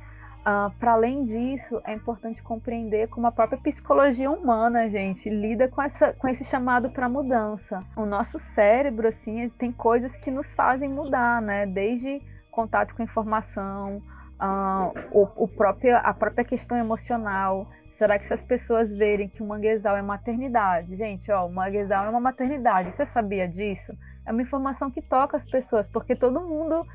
Uh, 0.42 0.72
Para 0.78 0.94
além 0.94 1.24
disso, 1.24 1.80
é 1.84 1.94
importante 1.94 2.42
compreender 2.42 3.08
como 3.08 3.28
a 3.28 3.32
própria 3.32 3.60
psicologia 3.60 4.28
humana, 4.28 4.88
gente, 4.88 5.30
lida 5.30 5.68
com, 5.68 5.80
essa, 5.80 6.12
com 6.14 6.26
esse 6.26 6.44
chamado 6.44 6.90
para 6.90 7.08
mudança. 7.08 7.84
O 7.96 8.04
nosso 8.04 8.40
cérebro, 8.40 9.06
assim, 9.06 9.48
tem 9.50 9.70
coisas 9.70 10.14
que 10.16 10.32
nos 10.32 10.52
fazem 10.54 10.88
mudar, 10.88 11.40
né? 11.40 11.64
Desde 11.64 12.20
contato 12.50 12.92
com 12.94 13.04
informação, 13.04 14.02
uh, 14.42 14.92
o, 15.12 15.44
o 15.44 15.48
próprio, 15.48 15.96
a 15.96 16.12
própria 16.12 16.44
questão 16.44 16.76
emocional. 16.76 17.68
Será 17.92 18.18
que 18.18 18.26
se 18.26 18.34
as 18.34 18.42
pessoas 18.42 18.92
verem 18.92 19.28
que 19.28 19.42
o 19.42 19.46
manguezal 19.46 19.96
é 19.96 20.02
maternidade, 20.02 20.96
gente, 20.96 21.30
ó, 21.30 21.46
o 21.46 21.52
manguezal 21.52 22.06
é 22.06 22.08
uma 22.08 22.20
maternidade, 22.20 22.90
você 22.90 23.06
sabia 23.06 23.46
disso? 23.46 23.92
É 24.26 24.32
uma 24.32 24.42
informação 24.42 24.90
que 24.90 25.02
toca 25.02 25.36
as 25.36 25.44
pessoas, 25.44 25.86
porque 25.88 26.16
todo 26.16 26.40
mundo, 26.40 26.86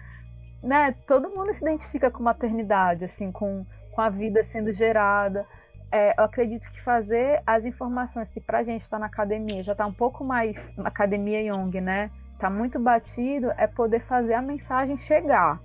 né, 0.61 0.95
todo 1.07 1.29
mundo 1.29 1.53
se 1.53 1.61
identifica 1.61 2.09
com 2.09 2.23
maternidade, 2.23 3.05
assim, 3.05 3.31
com, 3.31 3.65
com 3.91 4.01
a 4.01 4.09
vida 4.09 4.43
sendo 4.51 4.73
gerada. 4.73 5.45
É, 5.91 6.19
eu 6.19 6.25
acredito 6.25 6.69
que 6.71 6.81
fazer 6.81 7.41
as 7.45 7.63
informações 7.63 8.27
que 8.29 8.41
pra 8.41 8.63
gente 8.63 8.81
está 8.81 8.99
na 8.99 9.05
academia 9.05 9.63
já 9.63 9.71
está 9.71 9.85
um 9.85 9.93
pouco 9.93 10.23
mais 10.23 10.57
na 10.75 10.89
academia 10.89 11.41
Young, 11.41 11.79
né? 11.79 12.11
Tá 12.39 12.49
muito 12.49 12.79
batido, 12.79 13.51
é 13.55 13.67
poder 13.67 14.01
fazer 14.01 14.33
a 14.33 14.41
mensagem 14.41 14.97
chegar. 14.97 15.61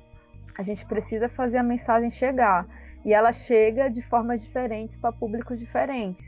A 0.57 0.63
gente 0.63 0.85
precisa 0.87 1.29
fazer 1.29 1.59
a 1.59 1.63
mensagem 1.63 2.11
chegar. 2.11 2.67
E 3.05 3.13
ela 3.13 3.33
chega 3.33 3.89
de 3.89 4.01
formas 4.01 4.41
diferentes 4.41 4.97
para 4.97 5.13
públicos 5.13 5.59
diferentes. 5.59 6.25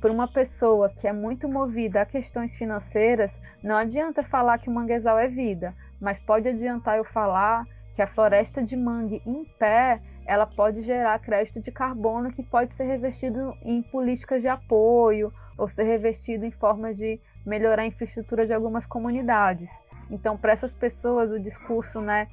Por 0.00 0.10
uma 0.10 0.28
pessoa 0.28 0.90
que 0.90 1.06
é 1.06 1.12
muito 1.12 1.48
movida 1.48 2.02
a 2.02 2.06
questões 2.06 2.54
financeiras, 2.54 3.32
não 3.62 3.76
adianta 3.76 4.22
falar 4.22 4.58
que 4.58 4.68
o 4.68 4.72
manguezal 4.72 5.18
é 5.18 5.28
vida, 5.28 5.74
mas 6.00 6.18
pode 6.18 6.48
adiantar 6.48 6.98
eu 6.98 7.04
falar 7.04 7.64
que 7.94 8.02
a 8.02 8.06
floresta 8.06 8.62
de 8.62 8.76
mangue 8.76 9.22
em 9.26 9.44
pé 9.58 10.00
ela 10.26 10.46
pode 10.46 10.82
gerar 10.82 11.18
crédito 11.20 11.60
de 11.60 11.70
carbono 11.70 12.32
que 12.32 12.42
pode 12.42 12.74
ser 12.74 12.84
revestido 12.84 13.56
em 13.62 13.80
políticas 13.80 14.42
de 14.42 14.48
apoio 14.48 15.32
ou 15.56 15.68
ser 15.68 15.84
revestido 15.84 16.44
em 16.44 16.50
formas 16.50 16.96
de 16.96 17.20
melhorar 17.44 17.82
a 17.82 17.86
infraestrutura 17.86 18.46
de 18.46 18.52
algumas 18.52 18.84
comunidades. 18.84 19.70
Então, 20.10 20.36
para 20.36 20.52
essas 20.52 20.74
pessoas, 20.74 21.30
o 21.30 21.40
discurso 21.40 22.00
né, 22.00 22.28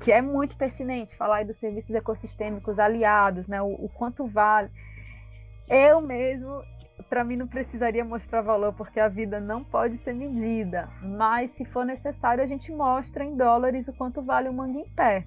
que 0.00 0.12
é 0.12 0.22
muito 0.22 0.56
pertinente 0.56 1.16
falar 1.16 1.44
dos 1.44 1.56
serviços 1.56 1.94
ecossistêmicos 1.94 2.78
aliados, 2.78 3.46
né? 3.46 3.60
O, 3.60 3.66
o 3.66 3.88
quanto 3.88 4.26
vale. 4.26 4.70
Eu 5.68 6.00
mesmo, 6.00 6.62
para 7.08 7.24
mim, 7.24 7.36
não 7.36 7.46
precisaria 7.46 8.04
mostrar 8.04 8.40
valor, 8.40 8.72
porque 8.72 9.00
a 9.00 9.08
vida 9.08 9.40
não 9.40 9.64
pode 9.64 9.98
ser 9.98 10.14
medida. 10.14 10.88
Mas, 11.02 11.50
se 11.52 11.64
for 11.64 11.84
necessário, 11.84 12.42
a 12.42 12.46
gente 12.46 12.72
mostra 12.72 13.24
em 13.24 13.36
dólares 13.36 13.88
o 13.88 13.92
quanto 13.92 14.22
vale 14.22 14.48
o 14.48 14.52
mangue 14.52 14.78
em 14.78 14.88
pé. 14.90 15.26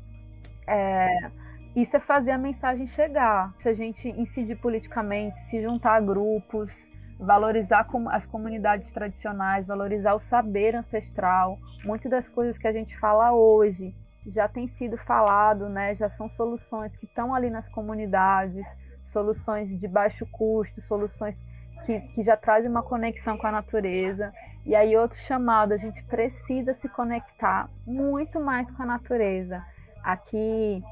É, 0.67 1.29
isso 1.75 1.97
é 1.97 1.99
fazer 1.99 2.31
a 2.31 2.37
mensagem 2.37 2.87
chegar. 2.87 3.53
Se 3.57 3.69
a 3.69 3.73
gente 3.73 4.09
incidir 4.09 4.57
politicamente, 4.59 5.39
se 5.39 5.61
juntar 5.61 5.95
a 5.95 6.01
grupos, 6.01 6.85
valorizar 7.19 7.87
as 8.09 8.25
comunidades 8.25 8.91
tradicionais, 8.91 9.67
valorizar 9.67 10.15
o 10.15 10.19
saber 10.21 10.75
ancestral. 10.75 11.59
Muitas 11.83 12.09
das 12.09 12.27
coisas 12.29 12.57
que 12.57 12.67
a 12.67 12.73
gente 12.73 12.97
fala 12.97 13.31
hoje 13.31 13.93
já 14.25 14.47
tem 14.47 14.67
sido 14.67 14.97
falado, 14.97 15.67
né? 15.69 15.95
Já 15.95 16.09
são 16.11 16.29
soluções 16.29 16.95
que 16.95 17.05
estão 17.05 17.33
ali 17.33 17.49
nas 17.49 17.67
comunidades, 17.69 18.65
soluções 19.11 19.79
de 19.79 19.87
baixo 19.87 20.25
custo, 20.31 20.81
soluções 20.81 21.41
que, 21.85 21.99
que 21.99 22.23
já 22.23 22.37
trazem 22.37 22.69
uma 22.69 22.83
conexão 22.83 23.37
com 23.37 23.47
a 23.47 23.51
natureza. 23.51 24.33
E 24.65 24.75
aí 24.75 24.95
outro 24.95 25.17
chamado, 25.19 25.73
a 25.73 25.77
gente 25.77 26.03
precisa 26.03 26.73
se 26.75 26.87
conectar 26.87 27.69
muito 27.85 28.39
mais 28.39 28.69
com 28.71 28.83
a 28.83 28.85
natureza. 28.85 29.63
Aqui 30.03 30.83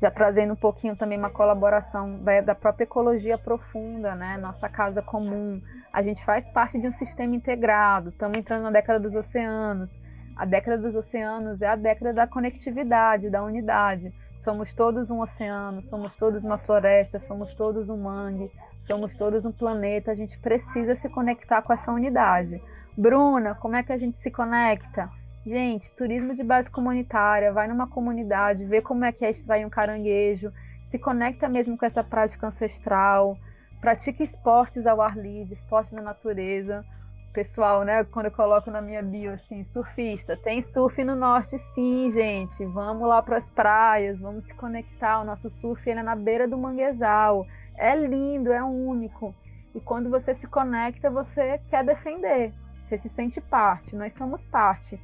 já 0.00 0.10
trazendo 0.10 0.52
um 0.52 0.56
pouquinho 0.56 0.96
também 0.96 1.18
uma 1.18 1.30
colaboração 1.30 2.18
da, 2.18 2.40
da, 2.40 2.54
própria 2.54 2.84
ecologia 2.84 3.38
profunda, 3.38 4.14
né? 4.14 4.36
Nossa 4.36 4.68
casa 4.68 5.02
comum. 5.02 5.60
A 5.92 6.02
gente 6.02 6.24
faz 6.24 6.48
parte 6.48 6.78
de 6.80 6.88
um 6.88 6.92
sistema 6.92 7.34
integrado, 7.34 8.10
estamos 8.10 8.38
entrando 8.38 8.62
na 8.62 8.70
década 8.70 9.00
dos 9.00 9.14
oceanos. 9.14 9.90
A 10.38 10.44
década 10.44 10.78
dos 10.78 10.94
oceanos 10.94 11.60
é 11.60 11.66
a 11.66 11.74
década 11.74 12.12
da 12.12 12.24
conectividade, 12.24 13.28
da 13.28 13.42
unidade. 13.42 14.12
Somos 14.38 14.72
todos 14.72 15.10
um 15.10 15.20
oceano, 15.20 15.82
somos 15.90 16.14
todos 16.14 16.44
uma 16.44 16.56
floresta, 16.58 17.18
somos 17.18 17.52
todos 17.56 17.88
um 17.88 17.96
mangue, 17.96 18.48
somos 18.82 19.12
todos 19.16 19.44
um 19.44 19.50
planeta. 19.50 20.12
A 20.12 20.14
gente 20.14 20.38
precisa 20.38 20.94
se 20.94 21.08
conectar 21.08 21.60
com 21.62 21.72
essa 21.72 21.90
unidade. 21.90 22.62
Bruna, 22.96 23.56
como 23.56 23.74
é 23.74 23.82
que 23.82 23.92
a 23.92 23.98
gente 23.98 24.16
se 24.16 24.30
conecta? 24.30 25.10
Gente, 25.44 25.90
turismo 25.96 26.36
de 26.36 26.44
base 26.44 26.70
comunitária, 26.70 27.52
vai 27.52 27.66
numa 27.66 27.88
comunidade, 27.88 28.64
vê 28.64 28.80
como 28.80 29.04
é 29.04 29.10
que 29.10 29.24
é 29.24 29.30
extrair 29.30 29.66
um 29.66 29.70
caranguejo, 29.70 30.52
se 30.84 31.00
conecta 31.00 31.48
mesmo 31.48 31.76
com 31.76 31.84
essa 31.84 32.04
prática 32.04 32.46
ancestral, 32.46 33.36
pratica 33.80 34.22
esportes 34.22 34.86
ao 34.86 35.00
ar 35.00 35.16
livre, 35.16 35.54
esportes 35.54 35.92
na 35.92 36.02
natureza. 36.02 36.84
Pessoal, 37.38 37.84
né, 37.84 38.02
quando 38.02 38.26
eu 38.26 38.32
coloco 38.32 38.68
na 38.68 38.82
minha 38.82 39.00
bio 39.00 39.32
assim, 39.32 39.64
surfista, 39.64 40.36
tem 40.36 40.60
surf 40.60 41.04
no 41.04 41.14
norte 41.14 41.56
sim, 41.56 42.10
gente. 42.10 42.64
Vamos 42.64 43.06
lá 43.06 43.22
para 43.22 43.36
as 43.36 43.48
praias, 43.48 44.18
vamos 44.18 44.46
se 44.46 44.54
conectar. 44.54 45.20
O 45.20 45.24
nosso 45.24 45.48
surf 45.48 45.88
ele 45.88 46.00
é 46.00 46.02
na 46.02 46.16
beira 46.16 46.48
do 46.48 46.58
manguezal. 46.58 47.46
É 47.76 47.94
lindo, 47.94 48.52
é 48.52 48.60
único. 48.60 49.32
E 49.72 49.80
quando 49.80 50.10
você 50.10 50.34
se 50.34 50.48
conecta, 50.48 51.08
você 51.10 51.60
quer 51.70 51.84
defender. 51.84 52.52
Você 52.88 52.98
se 52.98 53.08
sente 53.08 53.40
parte, 53.40 53.94
nós 53.94 54.14
somos 54.14 54.44
parte 54.44 55.00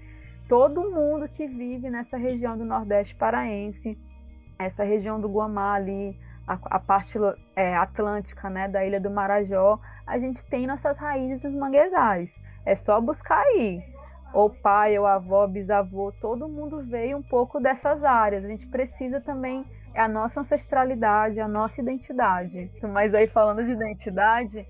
todo 0.49 0.91
mundo 0.91 1.29
que 1.29 1.47
vive 1.47 1.89
nessa 1.89 2.17
região 2.17 2.59
do 2.59 2.65
Nordeste 2.65 3.15
paraense, 3.15 3.97
essa 4.59 4.83
região 4.83 5.21
do 5.21 5.29
Guamá 5.29 5.75
ali, 5.75 6.19
a, 6.47 6.59
a 6.65 6.79
parte 6.79 7.19
é, 7.57 7.75
atlântica 7.77 8.51
né, 8.51 8.69
da 8.69 8.85
Ilha 8.85 9.01
do 9.01 9.11
Marajó, 9.11 9.79
a 10.07 10.19
gente 10.19 10.45
tem 10.45 10.67
nossas 10.67 10.99
raízes 10.99 11.45
nos 11.45 11.55
manguezais. 11.55 12.39
É 12.65 12.75
só 12.75 13.01
buscar 13.01 13.41
aí. 13.41 13.83
Ou 14.33 14.51
pai, 14.51 14.99
ou 14.99 15.07
avó, 15.07 15.47
bisavô, 15.47 16.13
todo 16.21 16.49
mundo 16.49 16.83
veio 16.83 17.17
um 17.17 17.23
pouco 17.23 17.61
dessas 17.61 18.03
áreas. 18.03 18.45
A 18.45 18.49
gente 18.49 18.67
precisa 18.67 19.21
também, 19.21 19.65
é 19.95 20.01
a 20.01 20.09
nossa 20.09 20.41
ancestralidade, 20.41 21.41
a 21.41 21.47
nossa 21.47 21.81
identidade. 21.81 22.71
Mas 22.83 23.15
aí 23.15 23.29
falando 23.29 23.65
de 23.65 23.71
identidade, 23.71 24.67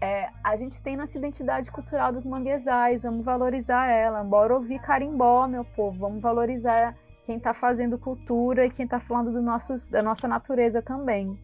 é, 0.00 0.28
a 0.44 0.56
gente 0.56 0.80
tem 0.80 0.96
nossa 0.96 1.18
identidade 1.18 1.70
cultural 1.72 2.12
dos 2.12 2.24
manguezais, 2.24 3.02
vamos 3.02 3.24
valorizar 3.24 3.86
ela. 3.88 4.22
Bora 4.22 4.54
ouvir 4.54 4.80
carimbó, 4.80 5.48
meu 5.48 5.64
povo, 5.64 5.98
vamos 5.98 6.22
valorizar 6.22 6.94
quem 7.28 7.36
está 7.36 7.52
fazendo 7.52 7.98
cultura 7.98 8.64
e 8.64 8.70
quem 8.70 8.86
está 8.86 8.98
falando 9.00 9.30
do 9.30 9.90
da 9.90 10.02
nossa 10.02 10.26
natureza 10.26 10.80
também. 10.80 11.38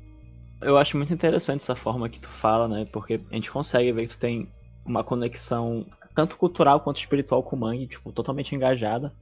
Eu 0.62 0.78
acho 0.78 0.96
muito 0.96 1.12
interessante 1.12 1.60
essa 1.60 1.76
forma 1.76 2.08
que 2.08 2.18
tu 2.18 2.28
fala, 2.40 2.66
né? 2.66 2.86
Porque 2.90 3.20
a 3.30 3.34
gente 3.34 3.50
consegue 3.50 3.92
ver 3.92 4.06
que 4.06 4.14
tu 4.14 4.18
tem 4.18 4.48
uma 4.82 5.04
conexão 5.04 5.84
tanto 6.14 6.38
cultural 6.38 6.80
quanto 6.80 7.00
espiritual 7.00 7.42
com 7.42 7.54
o 7.54 7.58
mangue, 7.58 7.86
tipo, 7.86 8.10
totalmente 8.12 8.54
engajada. 8.54 9.12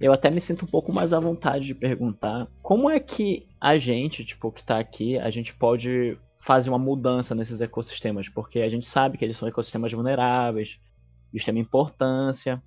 Eu 0.00 0.12
até 0.12 0.30
me 0.30 0.40
sinto 0.40 0.64
um 0.64 0.68
pouco 0.68 0.92
mais 0.92 1.12
à 1.12 1.20
vontade 1.20 1.66
de 1.66 1.74
perguntar 1.74 2.48
como 2.60 2.90
é 2.90 2.98
que 2.98 3.46
a 3.60 3.78
gente, 3.78 4.24
tipo, 4.24 4.50
que 4.50 4.64
tá 4.64 4.80
aqui, 4.80 5.16
a 5.16 5.30
gente 5.30 5.54
pode 5.54 6.18
fazem 6.44 6.72
uma 6.72 6.78
mudança 6.78 7.36
nesses 7.36 7.60
ecossistemas, 7.60 8.28
porque 8.28 8.58
a 8.58 8.68
gente 8.68 8.88
sabe 8.88 9.16
que 9.16 9.24
eles 9.24 9.36
são 9.36 9.46
ecossistemas 9.46 9.92
vulneráveis, 9.92 10.70
de 11.32 11.38
extrema 11.38 11.60
importância, 11.60 12.60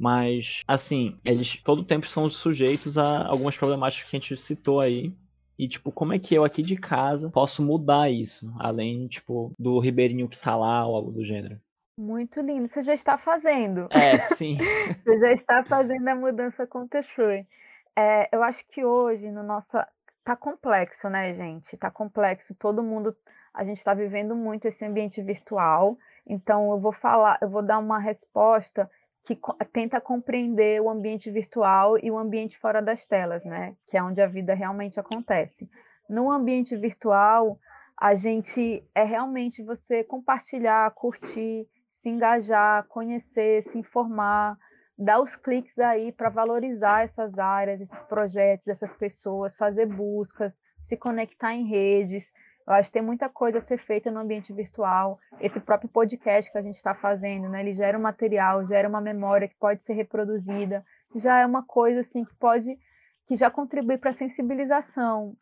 mas 0.00 0.62
assim, 0.66 1.20
eles 1.22 1.60
todo 1.62 1.82
o 1.82 1.84
tempo 1.84 2.08
são 2.08 2.30
sujeitos 2.30 2.96
a 2.96 3.26
algumas 3.26 3.54
problemáticas 3.54 4.08
que 4.08 4.16
a 4.16 4.18
gente 4.18 4.36
citou 4.38 4.80
aí. 4.80 5.14
E 5.58 5.68
tipo, 5.68 5.92
como 5.92 6.14
é 6.14 6.18
que 6.18 6.34
eu 6.34 6.42
aqui 6.42 6.62
de 6.62 6.74
casa 6.74 7.28
posso 7.28 7.62
mudar 7.62 8.10
isso, 8.10 8.50
além 8.58 9.08
tipo 9.08 9.52
do 9.58 9.78
ribeirinho 9.78 10.26
que 10.26 10.40
tá 10.40 10.56
lá 10.56 10.86
ou 10.86 10.96
algo 10.96 11.12
do 11.12 11.22
gênero? 11.22 11.60
Muito 11.98 12.40
lindo, 12.40 12.66
você 12.66 12.82
já 12.82 12.94
está 12.94 13.18
fazendo. 13.18 13.86
É, 13.90 14.34
sim. 14.36 14.56
você 15.04 15.18
já 15.18 15.32
está 15.34 15.62
fazendo 15.64 16.08
a 16.08 16.14
mudança 16.14 16.62
acontecer. 16.62 17.46
É, 17.94 18.34
eu 18.34 18.42
acho 18.42 18.66
que 18.68 18.82
hoje, 18.82 19.30
no 19.30 19.42
nossa, 19.42 19.86
tá 20.24 20.34
complexo, 20.34 21.10
né, 21.10 21.34
gente? 21.34 21.76
Tá 21.76 21.90
complexo. 21.90 22.54
Todo 22.54 22.82
mundo, 22.82 23.14
a 23.52 23.64
gente 23.64 23.76
está 23.76 23.92
vivendo 23.92 24.34
muito 24.34 24.64
esse 24.64 24.82
ambiente 24.82 25.20
virtual. 25.20 25.98
Então, 26.26 26.70
eu 26.70 26.80
vou 26.80 26.92
falar, 26.92 27.38
eu 27.42 27.50
vou 27.50 27.60
dar 27.60 27.78
uma 27.78 27.98
resposta 27.98 28.90
que 29.34 29.66
tenta 29.72 30.00
compreender 30.00 30.80
o 30.80 30.90
ambiente 30.90 31.30
virtual 31.30 31.98
e 31.98 32.10
o 32.10 32.18
ambiente 32.18 32.58
fora 32.58 32.80
das 32.80 33.06
telas, 33.06 33.44
né? 33.44 33.76
Que 33.88 33.96
é 33.96 34.02
onde 34.02 34.20
a 34.20 34.26
vida 34.26 34.54
realmente 34.54 34.98
acontece. 34.98 35.68
No 36.08 36.30
ambiente 36.30 36.76
virtual, 36.76 37.58
a 37.96 38.14
gente 38.14 38.82
é 38.94 39.04
realmente 39.04 39.62
você 39.62 40.02
compartilhar, 40.02 40.90
curtir, 40.92 41.68
se 41.92 42.08
engajar, 42.08 42.86
conhecer, 42.88 43.62
se 43.62 43.78
informar, 43.78 44.56
dar 44.98 45.20
os 45.20 45.36
cliques 45.36 45.78
aí 45.78 46.12
para 46.12 46.28
valorizar 46.28 47.04
essas 47.04 47.38
áreas, 47.38 47.80
esses 47.80 48.00
projetos, 48.02 48.68
essas 48.68 48.92
pessoas, 48.94 49.56
fazer 49.56 49.86
buscas, 49.86 50.60
se 50.80 50.96
conectar 50.96 51.54
em 51.54 51.66
redes. 51.66 52.32
Eu 52.66 52.74
acho 52.74 52.88
que 52.88 52.94
tem 52.94 53.02
muita 53.02 53.28
coisa 53.28 53.58
a 53.58 53.60
ser 53.60 53.78
feita 53.78 54.10
no 54.10 54.20
ambiente 54.20 54.52
virtual. 54.52 55.18
Esse 55.40 55.58
próprio 55.60 55.88
podcast 55.88 56.50
que 56.50 56.58
a 56.58 56.62
gente 56.62 56.76
está 56.76 56.94
fazendo, 56.94 57.48
né? 57.48 57.60
Ele 57.60 57.72
gera 57.72 57.98
um 57.98 58.02
material, 58.02 58.66
gera 58.66 58.88
uma 58.88 59.00
memória 59.00 59.48
que 59.48 59.56
pode 59.56 59.82
ser 59.82 59.94
reproduzida. 59.94 60.84
Já 61.16 61.40
é 61.40 61.46
uma 61.46 61.62
coisa 61.62 62.00
assim 62.00 62.24
que 62.24 62.34
pode, 62.36 62.78
que 63.26 63.36
já 63.36 63.50
contribui 63.50 63.98
para 63.98 64.10
a 64.10 64.14
sensibilização, 64.14 65.34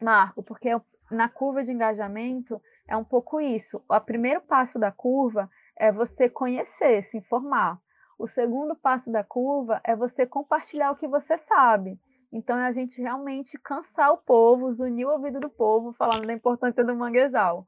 Marco, 0.00 0.42
porque 0.42 0.68
na 1.10 1.28
curva 1.28 1.64
de 1.64 1.72
engajamento 1.72 2.60
é 2.86 2.96
um 2.96 3.04
pouco 3.04 3.40
isso. 3.40 3.82
O 3.88 4.00
primeiro 4.00 4.40
passo 4.42 4.78
da 4.78 4.92
curva 4.92 5.50
é 5.76 5.90
você 5.90 6.28
conhecer, 6.28 7.04
se 7.04 7.16
informar. 7.16 7.78
O 8.18 8.28
segundo 8.28 8.76
passo 8.76 9.10
da 9.10 9.24
curva 9.24 9.80
é 9.84 9.96
você 9.96 10.26
compartilhar 10.26 10.90
o 10.92 10.96
que 10.96 11.08
você 11.08 11.36
sabe. 11.38 11.98
Então, 12.34 12.58
é 12.58 12.66
a 12.66 12.72
gente 12.72 13.00
realmente 13.00 13.56
cansar 13.56 14.12
o 14.12 14.16
povo, 14.16 14.74
unir 14.82 15.04
o 15.04 15.12
ouvido 15.12 15.38
do 15.38 15.48
povo, 15.48 15.92
falando 15.92 16.26
da 16.26 16.32
importância 16.32 16.82
do 16.82 16.92
manguezal. 16.92 17.64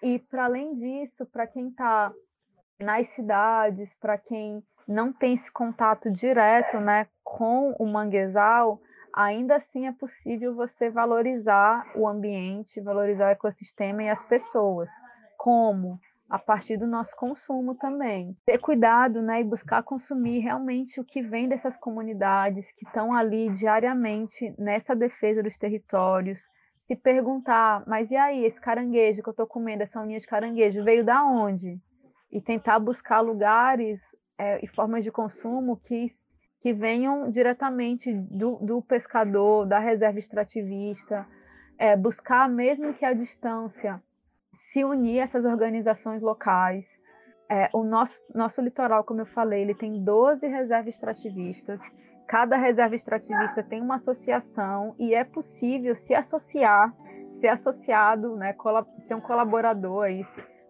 E, 0.00 0.20
para 0.20 0.44
além 0.44 0.76
disso, 0.76 1.26
para 1.26 1.48
quem 1.48 1.68
está 1.68 2.12
nas 2.78 3.08
cidades, 3.08 3.92
para 3.94 4.16
quem 4.16 4.62
não 4.86 5.12
tem 5.12 5.34
esse 5.34 5.50
contato 5.50 6.12
direto 6.12 6.78
né, 6.78 7.08
com 7.24 7.72
o 7.76 7.86
manguezal, 7.86 8.80
ainda 9.12 9.56
assim 9.56 9.88
é 9.88 9.92
possível 9.92 10.54
você 10.54 10.88
valorizar 10.88 11.84
o 11.96 12.06
ambiente, 12.06 12.80
valorizar 12.80 13.26
o 13.26 13.32
ecossistema 13.32 14.04
e 14.04 14.10
as 14.10 14.22
pessoas. 14.22 14.92
Como? 15.36 15.98
A 16.28 16.38
partir 16.38 16.76
do 16.76 16.86
nosso 16.86 17.14
consumo 17.16 17.74
também. 17.74 18.36
Ter 18.46 18.58
cuidado 18.58 19.20
né, 19.20 19.40
e 19.40 19.44
buscar 19.44 19.82
consumir 19.82 20.40
realmente 20.40 21.00
o 21.00 21.04
que 21.04 21.22
vem 21.22 21.48
dessas 21.48 21.76
comunidades 21.76 22.70
que 22.72 22.86
estão 22.86 23.12
ali 23.12 23.50
diariamente 23.50 24.54
nessa 24.58 24.94
defesa 24.94 25.42
dos 25.42 25.56
territórios. 25.58 26.40
Se 26.80 26.96
perguntar, 26.96 27.82
mas 27.86 28.10
e 28.10 28.16
aí, 28.16 28.44
esse 28.44 28.60
caranguejo 28.60 29.22
que 29.22 29.28
eu 29.28 29.32
estou 29.32 29.46
comendo, 29.46 29.82
essa 29.82 30.00
unha 30.00 30.18
de 30.18 30.26
caranguejo, 30.26 30.84
veio 30.84 31.04
da 31.04 31.24
onde? 31.24 31.78
E 32.30 32.40
tentar 32.40 32.78
buscar 32.78 33.20
lugares 33.20 34.00
é, 34.38 34.62
e 34.62 34.68
formas 34.68 35.04
de 35.04 35.10
consumo 35.10 35.76
que, 35.76 36.10
que 36.60 36.72
venham 36.72 37.30
diretamente 37.30 38.12
do, 38.12 38.56
do 38.56 38.82
pescador, 38.82 39.66
da 39.66 39.78
reserva 39.78 40.18
extrativista, 40.18 41.26
é, 41.78 41.96
buscar, 41.96 42.48
mesmo 42.48 42.92
que 42.94 43.04
a 43.04 43.12
distância, 43.12 44.02
se 44.74 44.84
unir 44.84 45.20
a 45.20 45.22
essas 45.22 45.46
organizações 45.46 46.20
locais. 46.20 46.84
É, 47.48 47.70
o 47.72 47.82
nosso, 47.82 48.20
nosso 48.34 48.60
litoral, 48.60 49.04
como 49.04 49.20
eu 49.20 49.26
falei, 49.26 49.62
ele 49.62 49.74
tem 49.74 50.02
12 50.02 50.46
reservas 50.46 50.94
extrativistas 50.94 51.80
cada 52.26 52.56
reserva 52.56 52.94
extrativista 52.94 53.62
tem 53.62 53.80
uma 53.80 53.96
associação 53.96 54.94
e 54.98 55.14
é 55.14 55.24
possível 55.24 55.94
se 55.94 56.14
associar, 56.14 56.92
ser 57.32 57.48
associado, 57.48 58.36
né, 58.36 58.54
ser 59.04 59.14
um 59.14 59.20
colaborador 59.20 60.04
aí 60.04 60.24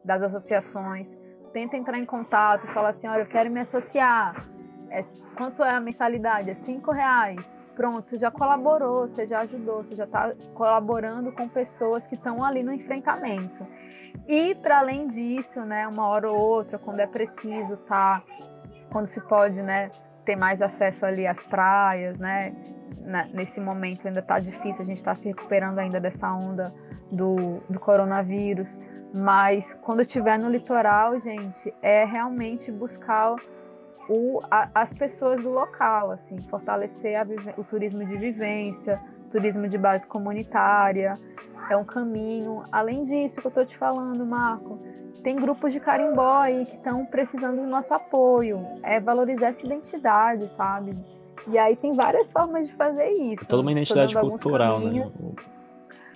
das 0.04 0.22
associações. 0.22 1.08
Tenta 1.52 1.76
entrar 1.76 1.98
em 1.98 2.04
contato, 2.04 2.66
fala 2.68 2.88
assim, 2.88 3.06
olha, 3.06 3.22
eu 3.22 3.28
quero 3.28 3.50
me 3.50 3.60
associar. 3.60 4.48
É, 4.90 5.04
quanto 5.36 5.62
é 5.62 5.70
a 5.70 5.80
mensalidade? 5.80 6.50
É 6.50 6.54
cinco 6.54 6.90
reais. 6.90 7.63
Pronto, 7.74 8.08
você 8.08 8.18
já 8.18 8.30
colaborou, 8.30 9.08
você 9.08 9.26
já 9.26 9.40
ajudou, 9.40 9.82
você 9.82 9.96
já 9.96 10.04
está 10.04 10.32
colaborando 10.54 11.32
com 11.32 11.48
pessoas 11.48 12.06
que 12.06 12.14
estão 12.14 12.42
ali 12.44 12.62
no 12.62 12.72
enfrentamento. 12.72 13.66
E 14.28 14.54
para 14.54 14.78
além 14.78 15.08
disso, 15.08 15.60
né, 15.62 15.86
uma 15.88 16.06
hora 16.06 16.30
ou 16.30 16.38
outra, 16.38 16.78
quando 16.78 17.00
é 17.00 17.06
preciso, 17.06 17.76
tá, 17.78 18.22
quando 18.92 19.08
se 19.08 19.20
pode, 19.20 19.60
né, 19.60 19.90
ter 20.24 20.36
mais 20.36 20.62
acesso 20.62 21.04
ali 21.04 21.26
às 21.26 21.40
praias, 21.44 22.18
né? 22.18 22.54
Nesse 23.34 23.60
momento 23.60 24.06
ainda 24.06 24.20
está 24.20 24.38
difícil, 24.38 24.82
a 24.82 24.86
gente 24.86 24.98
está 24.98 25.14
se 25.14 25.28
recuperando 25.28 25.78
ainda 25.78 26.00
dessa 26.00 26.32
onda 26.32 26.72
do, 27.10 27.60
do 27.68 27.78
coronavírus. 27.78 28.68
Mas 29.12 29.74
quando 29.74 30.00
estiver 30.00 30.38
no 30.38 30.48
litoral, 30.48 31.20
gente, 31.20 31.72
é 31.82 32.04
realmente 32.04 32.72
buscar 32.72 33.36
o, 34.08 34.40
a, 34.50 34.68
as 34.74 34.92
pessoas 34.92 35.42
do 35.42 35.50
local, 35.50 36.10
assim, 36.10 36.38
fortalecer 36.48 37.16
a, 37.16 37.26
o 37.56 37.64
turismo 37.64 38.04
de 38.04 38.16
vivência, 38.16 39.00
turismo 39.30 39.68
de 39.68 39.78
base 39.78 40.06
comunitária, 40.06 41.18
é 41.70 41.76
um 41.76 41.84
caminho. 41.84 42.62
Além 42.70 43.04
disso 43.04 43.40
que 43.40 43.46
eu 43.46 43.48
estou 43.50 43.64
te 43.64 43.76
falando, 43.76 44.24
Marco, 44.24 44.78
tem 45.22 45.36
grupos 45.36 45.72
de 45.72 45.80
carimbó 45.80 46.40
aí 46.40 46.66
que 46.66 46.76
estão 46.76 47.04
precisando 47.06 47.56
do 47.56 47.66
nosso 47.66 47.92
apoio. 47.94 48.64
É 48.82 49.00
valorizar 49.00 49.48
essa 49.48 49.64
identidade, 49.64 50.48
sabe? 50.50 50.96
E 51.48 51.58
aí 51.58 51.76
tem 51.76 51.94
várias 51.94 52.30
formas 52.30 52.68
de 52.68 52.74
fazer 52.74 53.08
isso. 53.08 53.44
É 53.44 53.46
toda 53.46 53.62
uma 53.62 53.72
identidade 53.72 54.14
cultural, 54.14 54.80
né? 54.80 55.10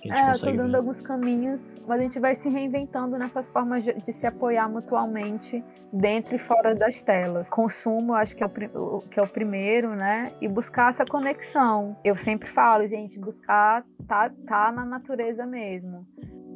É, 0.05 0.33
eu 0.33 0.39
tô 0.39 0.45
dando 0.51 0.71
ver. 0.71 0.77
alguns 0.77 1.01
caminhos, 1.01 1.61
mas 1.87 1.99
a 1.99 2.03
gente 2.03 2.19
vai 2.19 2.35
se 2.35 2.47
reinventando 2.49 3.17
nessas 3.17 3.47
formas 3.49 3.83
de, 3.83 3.93
de, 3.93 4.13
se 4.13 4.25
apoiar 4.25 4.69
mutualmente 4.69 5.63
dentro 5.91 6.35
e 6.35 6.39
fora 6.39 6.73
das 6.75 7.01
telas. 7.01 7.49
Consumo, 7.49 8.13
acho 8.13 8.35
que 8.35 8.43
é 8.43 8.47
o, 8.47 9.01
que 9.01 9.19
é 9.19 9.23
o 9.23 9.27
primeiro, 9.27 9.95
né? 9.95 10.31
E 10.39 10.47
buscar 10.47 10.91
essa 10.91 11.05
conexão. 11.05 11.97
Eu 12.03 12.17
sempre 12.17 12.49
falo, 12.49 12.87
gente, 12.87 13.19
buscar 13.19 13.83
tá, 14.07 14.31
tá 14.47 14.71
na 14.71 14.85
natureza 14.85 15.45
mesmo 15.45 16.05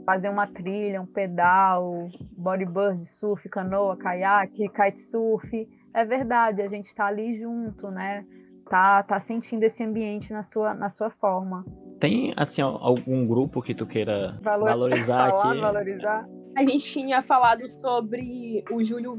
fazer 0.06 0.29
uma 0.29 0.45
trilha, 0.45 1.01
um 1.01 1.06
pedal, 1.06 2.10
bodyboard, 2.38 3.06
surf, 3.06 3.47
canoa, 3.49 3.97
caiaque, 3.97 4.69
kitesurf. 4.69 5.67
É 5.93 6.06
verdade, 6.06 6.62
a 6.62 6.67
gente 6.67 6.88
está 6.88 7.06
ali 7.06 7.39
junto, 7.39 7.89
né? 7.89 8.25
Tá, 8.73 9.03
tá 9.03 9.19
sentindo 9.19 9.62
esse 9.62 9.83
ambiente 9.83 10.33
na 10.33 10.41
sua, 10.41 10.73
na 10.73 10.89
sua 10.89 11.12
forma. 11.12 11.63
Tem, 11.99 12.33
assim, 12.36 12.59
algum 12.59 13.27
grupo 13.27 13.62
que 13.62 13.75
tu 13.75 13.86
queira 13.86 14.36
Valor... 14.41 14.67
valorizar 14.67 15.29
falar, 15.29 15.51
aqui? 15.51 15.62
Valorizar? 15.62 16.27
A 16.57 16.62
gente 16.62 16.79
tinha 16.79 17.21
falado 17.21 17.67
sobre 17.67 18.63
o 18.71 18.83
Júlio 18.83 19.13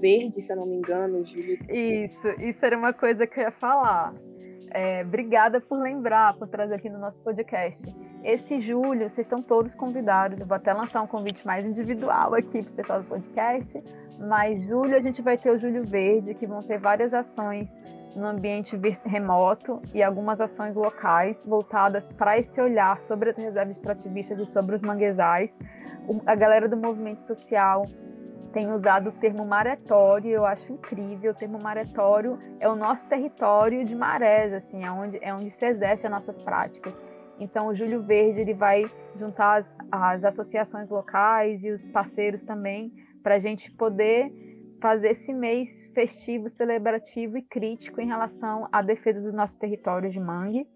Verde, 0.00 0.40
se 0.40 0.52
eu 0.52 0.56
não 0.56 0.66
me 0.66 0.74
engano. 0.74 1.24
Júlio... 1.24 1.56
Isso, 1.70 2.28
isso 2.40 2.66
era 2.66 2.76
uma 2.76 2.92
coisa 2.92 3.28
que 3.28 3.38
eu 3.38 3.44
ia 3.44 3.52
falar. 3.52 4.12
É, 4.72 5.04
obrigada 5.04 5.60
por 5.60 5.80
lembrar, 5.80 6.34
por 6.34 6.48
trazer 6.48 6.74
aqui 6.74 6.90
no 6.90 6.98
nosso 6.98 7.18
podcast. 7.20 7.80
Esse 8.24 8.60
julho, 8.60 9.08
vocês 9.08 9.24
estão 9.24 9.40
todos 9.40 9.72
convidados. 9.76 10.40
Eu 10.40 10.46
vou 10.46 10.56
até 10.56 10.72
lançar 10.72 11.00
um 11.00 11.06
convite 11.06 11.46
mais 11.46 11.64
individual 11.64 12.34
aqui 12.34 12.60
para 12.64 12.72
o 12.72 12.74
pessoal 12.74 13.02
do 13.02 13.08
podcast. 13.08 13.84
Mas 14.18 14.64
julho 14.64 14.96
a 14.96 15.00
gente 15.00 15.22
vai 15.22 15.38
ter 15.38 15.52
o 15.52 15.60
Julho 15.60 15.84
Verde, 15.84 16.34
que 16.34 16.44
vão 16.44 16.60
ter 16.60 16.80
várias 16.80 17.14
ações 17.14 17.70
no 18.14 18.26
ambiente 18.26 18.76
remoto 19.04 19.80
e 19.94 20.02
algumas 20.02 20.40
ações 20.40 20.74
locais 20.74 21.44
voltadas 21.46 22.08
para 22.12 22.38
esse 22.38 22.60
olhar 22.60 23.00
sobre 23.02 23.30
as 23.30 23.36
reservas 23.36 23.76
extrativistas 23.76 24.38
e 24.38 24.46
sobre 24.46 24.76
os 24.76 24.82
manguezais. 24.82 25.56
a 26.26 26.34
galera 26.34 26.68
do 26.68 26.76
movimento 26.76 27.20
social 27.22 27.86
tem 28.52 28.70
usado 28.72 29.10
o 29.10 29.12
termo 29.12 29.44
maretório, 29.44 30.30
eu 30.30 30.44
acho 30.44 30.72
incrível. 30.72 31.30
O 31.30 31.34
termo 31.34 31.58
maretório 31.58 32.38
é 32.58 32.68
o 32.68 32.74
nosso 32.74 33.08
território 33.08 33.84
de 33.84 33.94
marés, 33.94 34.52
assim, 34.52 34.84
é 34.84 34.90
onde, 34.90 35.18
é 35.22 35.32
onde 35.32 35.50
se 35.50 35.64
exerce 35.66 36.06
as 36.06 36.12
nossas 36.12 36.38
práticas. 36.38 36.92
Então, 37.38 37.68
o 37.68 37.74
Júlio 37.74 38.02
Verde 38.02 38.40
ele 38.40 38.54
vai 38.54 38.84
juntar 39.16 39.58
as, 39.58 39.76
as 39.90 40.24
associações 40.24 40.90
locais 40.90 41.64
e 41.64 41.70
os 41.70 41.86
parceiros 41.86 42.44
também 42.44 42.92
para 43.22 43.36
a 43.36 43.38
gente 43.38 43.70
poder 43.70 44.49
fazer 44.80 45.10
esse 45.10 45.32
mês 45.32 45.84
festivo, 45.94 46.48
celebrativo 46.48 47.36
e 47.36 47.42
crítico 47.42 48.00
em 48.00 48.06
relação 48.06 48.68
à 48.72 48.82
defesa 48.82 49.20
dos 49.20 49.32
nossos 49.32 49.56
territórios 49.56 50.12
de 50.12 50.20
mangue. 50.20 50.66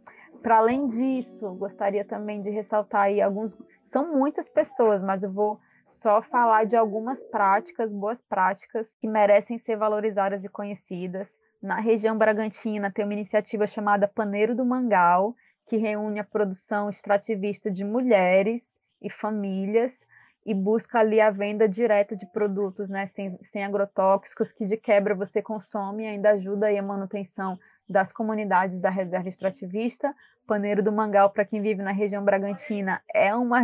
Para 0.43 0.59
além 0.59 0.87
disso, 0.87 1.55
gostaria 1.55 2.05
também 2.05 2.41
de 2.41 2.51
ressaltar 2.51 3.03
aí 3.03 3.21
alguns. 3.21 3.57
São 3.83 4.15
muitas 4.15 4.49
pessoas, 4.49 5.03
mas 5.03 5.23
eu 5.23 5.33
vou 5.33 5.59
só 5.91 6.21
falar 6.23 6.67
de 6.67 6.77
algumas 6.77 7.23
práticas, 7.25 7.93
boas 7.93 8.21
práticas, 8.23 8.93
que 9.01 9.09
merecem 9.09 9.59
ser 9.59 9.77
valorizadas 9.77 10.45
e 10.45 10.49
conhecidas. 10.49 11.35
Na 11.63 11.81
região 11.81 12.19
Bragantina 12.19 12.93
tem 12.93 13.05
uma 13.05 13.15
iniciativa 13.15 13.67
chamada 13.67 14.09
Paneiro 14.09 14.55
do 14.55 14.67
Mangal, 14.67 15.35
que 15.67 15.77
reúne 15.77 16.21
a 16.21 16.25
produção 16.25 16.91
extrativista 16.91 17.71
de 17.71 17.85
mulheres 17.85 18.77
e 19.01 19.09
famílias 19.09 20.05
e 20.45 20.55
busca 20.55 20.99
ali 20.99 21.21
a 21.21 21.31
venda 21.31 21.69
direta 21.69 22.15
de 22.17 22.27
produtos 22.27 22.91
né, 22.91 23.07
sem, 23.07 23.39
sem 23.43 23.65
agrotóxicos, 23.65 24.53
que 24.53 24.67
de 24.67 24.77
quebra 24.77 25.15
você 25.15 25.41
consome 25.41 26.05
e 26.05 26.07
ainda 26.07 26.31
ajuda 26.31 26.67
aí 26.67 26.79
a 26.79 26.83
manutenção 26.83 27.59
das 27.89 28.13
comunidades 28.13 28.81
da 28.81 28.91
reserva 28.91 29.29
extrativista. 29.29 30.15
Paneiro 30.47 30.83
do 30.83 30.93
Mangal, 30.93 31.31
para 31.31 31.45
quem 31.45 31.63
vive 31.63 31.83
na 31.83 31.93
região 31.93 32.25
Bragantina, 32.25 33.01
é 33.13 33.35
uma, 33.35 33.61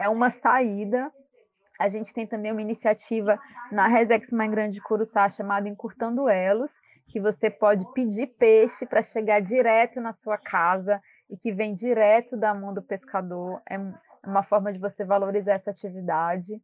é 0.00 0.08
uma 0.08 0.30
saída 0.30 1.10
a 1.82 1.88
gente 1.88 2.14
tem 2.14 2.26
também 2.26 2.52
uma 2.52 2.62
iniciativa 2.62 3.36
na 3.72 3.88
Resex 3.88 4.30
Mãe 4.30 4.48
Grande 4.48 4.74
de 4.74 4.80
Curuçá 4.80 5.28
chamada 5.28 5.68
Encurtando 5.68 6.28
Elos, 6.28 6.70
que 7.08 7.18
você 7.18 7.50
pode 7.50 7.84
pedir 7.92 8.28
peixe 8.38 8.86
para 8.86 9.02
chegar 9.02 9.40
direto 9.40 10.00
na 10.00 10.12
sua 10.12 10.38
casa 10.38 11.02
e 11.28 11.36
que 11.36 11.52
vem 11.52 11.74
direto 11.74 12.36
da 12.36 12.54
mão 12.54 12.72
do 12.72 12.82
pescador. 12.82 13.60
É 13.68 13.76
uma 14.26 14.42
forma 14.42 14.72
de 14.72 14.78
você 14.78 15.04
valorizar 15.04 15.54
essa 15.54 15.70
atividade. 15.70 16.60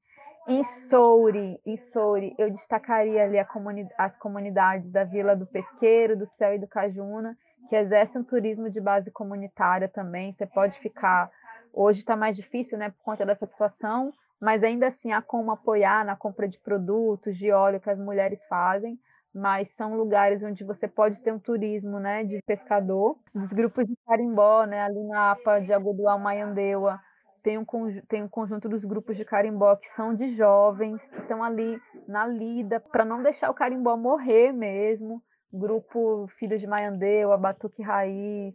Em 0.47 0.65
Souri, 0.65 1.61
em 1.67 1.77
Souri, 1.77 2.35
eu 2.39 2.51
destacaria 2.51 3.23
ali 3.23 3.45
comuni 3.45 3.87
as 3.99 4.17
comunidades 4.17 4.91
da 4.91 5.05
Vila 5.05 5.37
do 5.37 5.47
Pesqueiro, 5.47 6.17
do 6.17 6.25
Céu 6.25 6.55
e 6.55 6.59
do 6.59 6.67
Cajuna, 6.67 7.37
que 7.69 7.77
exercem 7.77 8.23
um 8.23 8.25
turismo 8.25 8.71
de 8.71 8.81
base 8.81 9.11
comunitária 9.11 9.89
também. 9.89 10.33
Você 10.33 10.47
pode 10.47 10.79
ficar. 10.79 11.31
Hoje 11.73 12.01
está 12.01 12.17
mais 12.17 12.35
difícil, 12.35 12.79
né, 12.79 12.89
por 12.89 13.03
conta 13.03 13.27
dessa 13.27 13.45
situação, 13.45 14.11
mas 14.41 14.65
ainda 14.65 14.87
assim 14.87 15.13
há 15.13 15.21
como 15.21 15.51
apoiar 15.51 16.05
na 16.05 16.17
compra 16.17 16.49
de 16.49 16.59
produtos, 16.59 17.37
de 17.37 17.53
óleo 17.53 17.79
que 17.79 17.91
as 17.91 18.01
mulheres 18.01 18.47
fazem, 18.47 18.99
mas 19.35 19.69
são 19.75 19.95
lugares 19.95 20.43
onde 20.43 20.65
você 20.65 20.89
pode 20.89 21.21
ter 21.21 21.31
um 21.31 21.39
turismo, 21.39 22.01
né, 22.01 22.25
de 22.25 22.41
pescador, 22.47 23.19
dos 23.35 23.53
grupos 23.53 23.87
de 23.87 23.95
carimbó, 24.07 24.65
né, 24.65 24.81
ali 24.81 25.05
na 25.05 25.33
APA 25.33 25.61
de 25.61 25.73
Agudual 25.75 26.19
Maiandeua, 26.19 26.99
tem 27.43 27.59
um, 27.59 27.65
tem 28.09 28.23
um 28.23 28.29
conjunto 28.29 28.69
dos 28.69 28.85
grupos 28.85 29.17
de 29.17 29.25
carimbó 29.25 29.75
que 29.77 29.89
são 29.89 30.15
de 30.15 30.35
jovens, 30.37 31.03
que 31.11 31.21
estão 31.21 31.43
ali 31.43 31.81
na 32.07 32.27
lida, 32.27 32.81
para 32.81 33.05
não 33.05 33.23
deixar 33.23 33.51
o 33.51 33.55
carimbó 33.55 33.97
morrer 33.97 34.53
mesmo, 34.53 35.23
grupo 35.53 36.27
Filhos 36.39 36.61
de 36.61 36.67
Maiandeua, 36.67 37.37
Batuque 37.37 37.83
Raiz, 37.83 38.55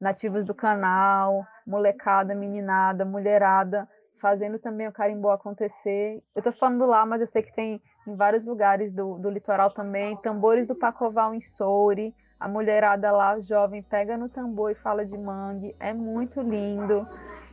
Nativos 0.00 0.44
do 0.44 0.54
Canal, 0.54 1.46
molecada, 1.66 2.34
meninada, 2.34 3.04
mulherada, 3.04 3.88
fazendo 4.20 4.58
também 4.58 4.88
o 4.88 4.92
carimbó 4.92 5.32
acontecer. 5.32 6.22
Eu 6.34 6.42
tô 6.42 6.52
falando 6.52 6.86
lá, 6.86 7.04
mas 7.04 7.20
eu 7.20 7.26
sei 7.26 7.42
que 7.42 7.54
tem 7.54 7.82
em 8.06 8.16
vários 8.16 8.44
lugares 8.44 8.92
do, 8.92 9.18
do 9.18 9.30
litoral 9.30 9.70
também. 9.70 10.16
Tambores 10.18 10.66
do 10.66 10.74
Pacoval 10.74 11.34
em 11.34 11.40
Souri. 11.40 12.14
A 12.38 12.48
mulherada 12.48 13.12
lá, 13.12 13.38
jovem, 13.40 13.82
pega 13.82 14.16
no 14.16 14.28
tambor 14.28 14.70
e 14.70 14.74
fala 14.74 15.04
de 15.04 15.16
mangue. 15.18 15.76
É 15.78 15.92
muito 15.92 16.40
lindo. 16.40 17.06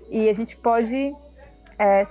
E 0.09 0.29
a 0.29 0.33
gente 0.33 0.55
pode 0.57 1.13
é, 1.77 2.07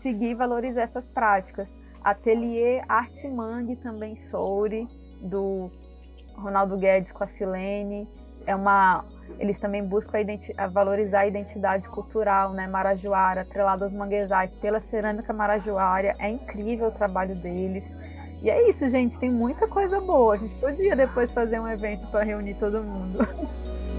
seguir 0.00 0.30
e 0.30 0.34
valorizar 0.34 0.82
essas 0.82 1.04
práticas. 1.06 1.68
Ateliê 2.02 2.82
Arte 2.88 3.28
Mangue 3.28 3.76
também 3.76 4.16
Souri, 4.30 4.88
do 5.20 5.70
Ronaldo 6.34 6.76
Guedes 6.76 7.12
com 7.12 7.24
a 7.24 7.26
Silene. 7.28 8.08
É 8.46 8.54
uma 8.54 9.04
eles 9.38 9.58
também 9.58 9.82
buscam 9.84 10.18
a, 10.56 10.66
valorizar 10.66 11.20
a 11.20 11.26
identidade 11.26 11.88
cultural, 11.88 12.52
né, 12.52 12.66
marajoara, 12.66 13.42
atrelada 13.42 13.84
aos 13.84 13.92
manguezais 13.92 14.54
pela 14.56 14.80
cerâmica 14.80 15.32
marajoara. 15.32 16.14
É 16.18 16.28
incrível 16.28 16.88
o 16.88 16.92
trabalho 16.92 17.34
deles. 17.36 17.84
E 18.42 18.50
é 18.50 18.68
isso, 18.68 18.88
gente, 18.90 19.18
tem 19.18 19.30
muita 19.30 19.68
coisa 19.68 20.00
boa. 20.00 20.34
A 20.34 20.38
gente 20.38 20.54
podia 20.58 20.96
depois 20.96 21.32
fazer 21.32 21.60
um 21.60 21.68
evento 21.68 22.08
para 22.10 22.24
reunir 22.24 22.54
todo 22.54 22.82
mundo. 22.82 23.18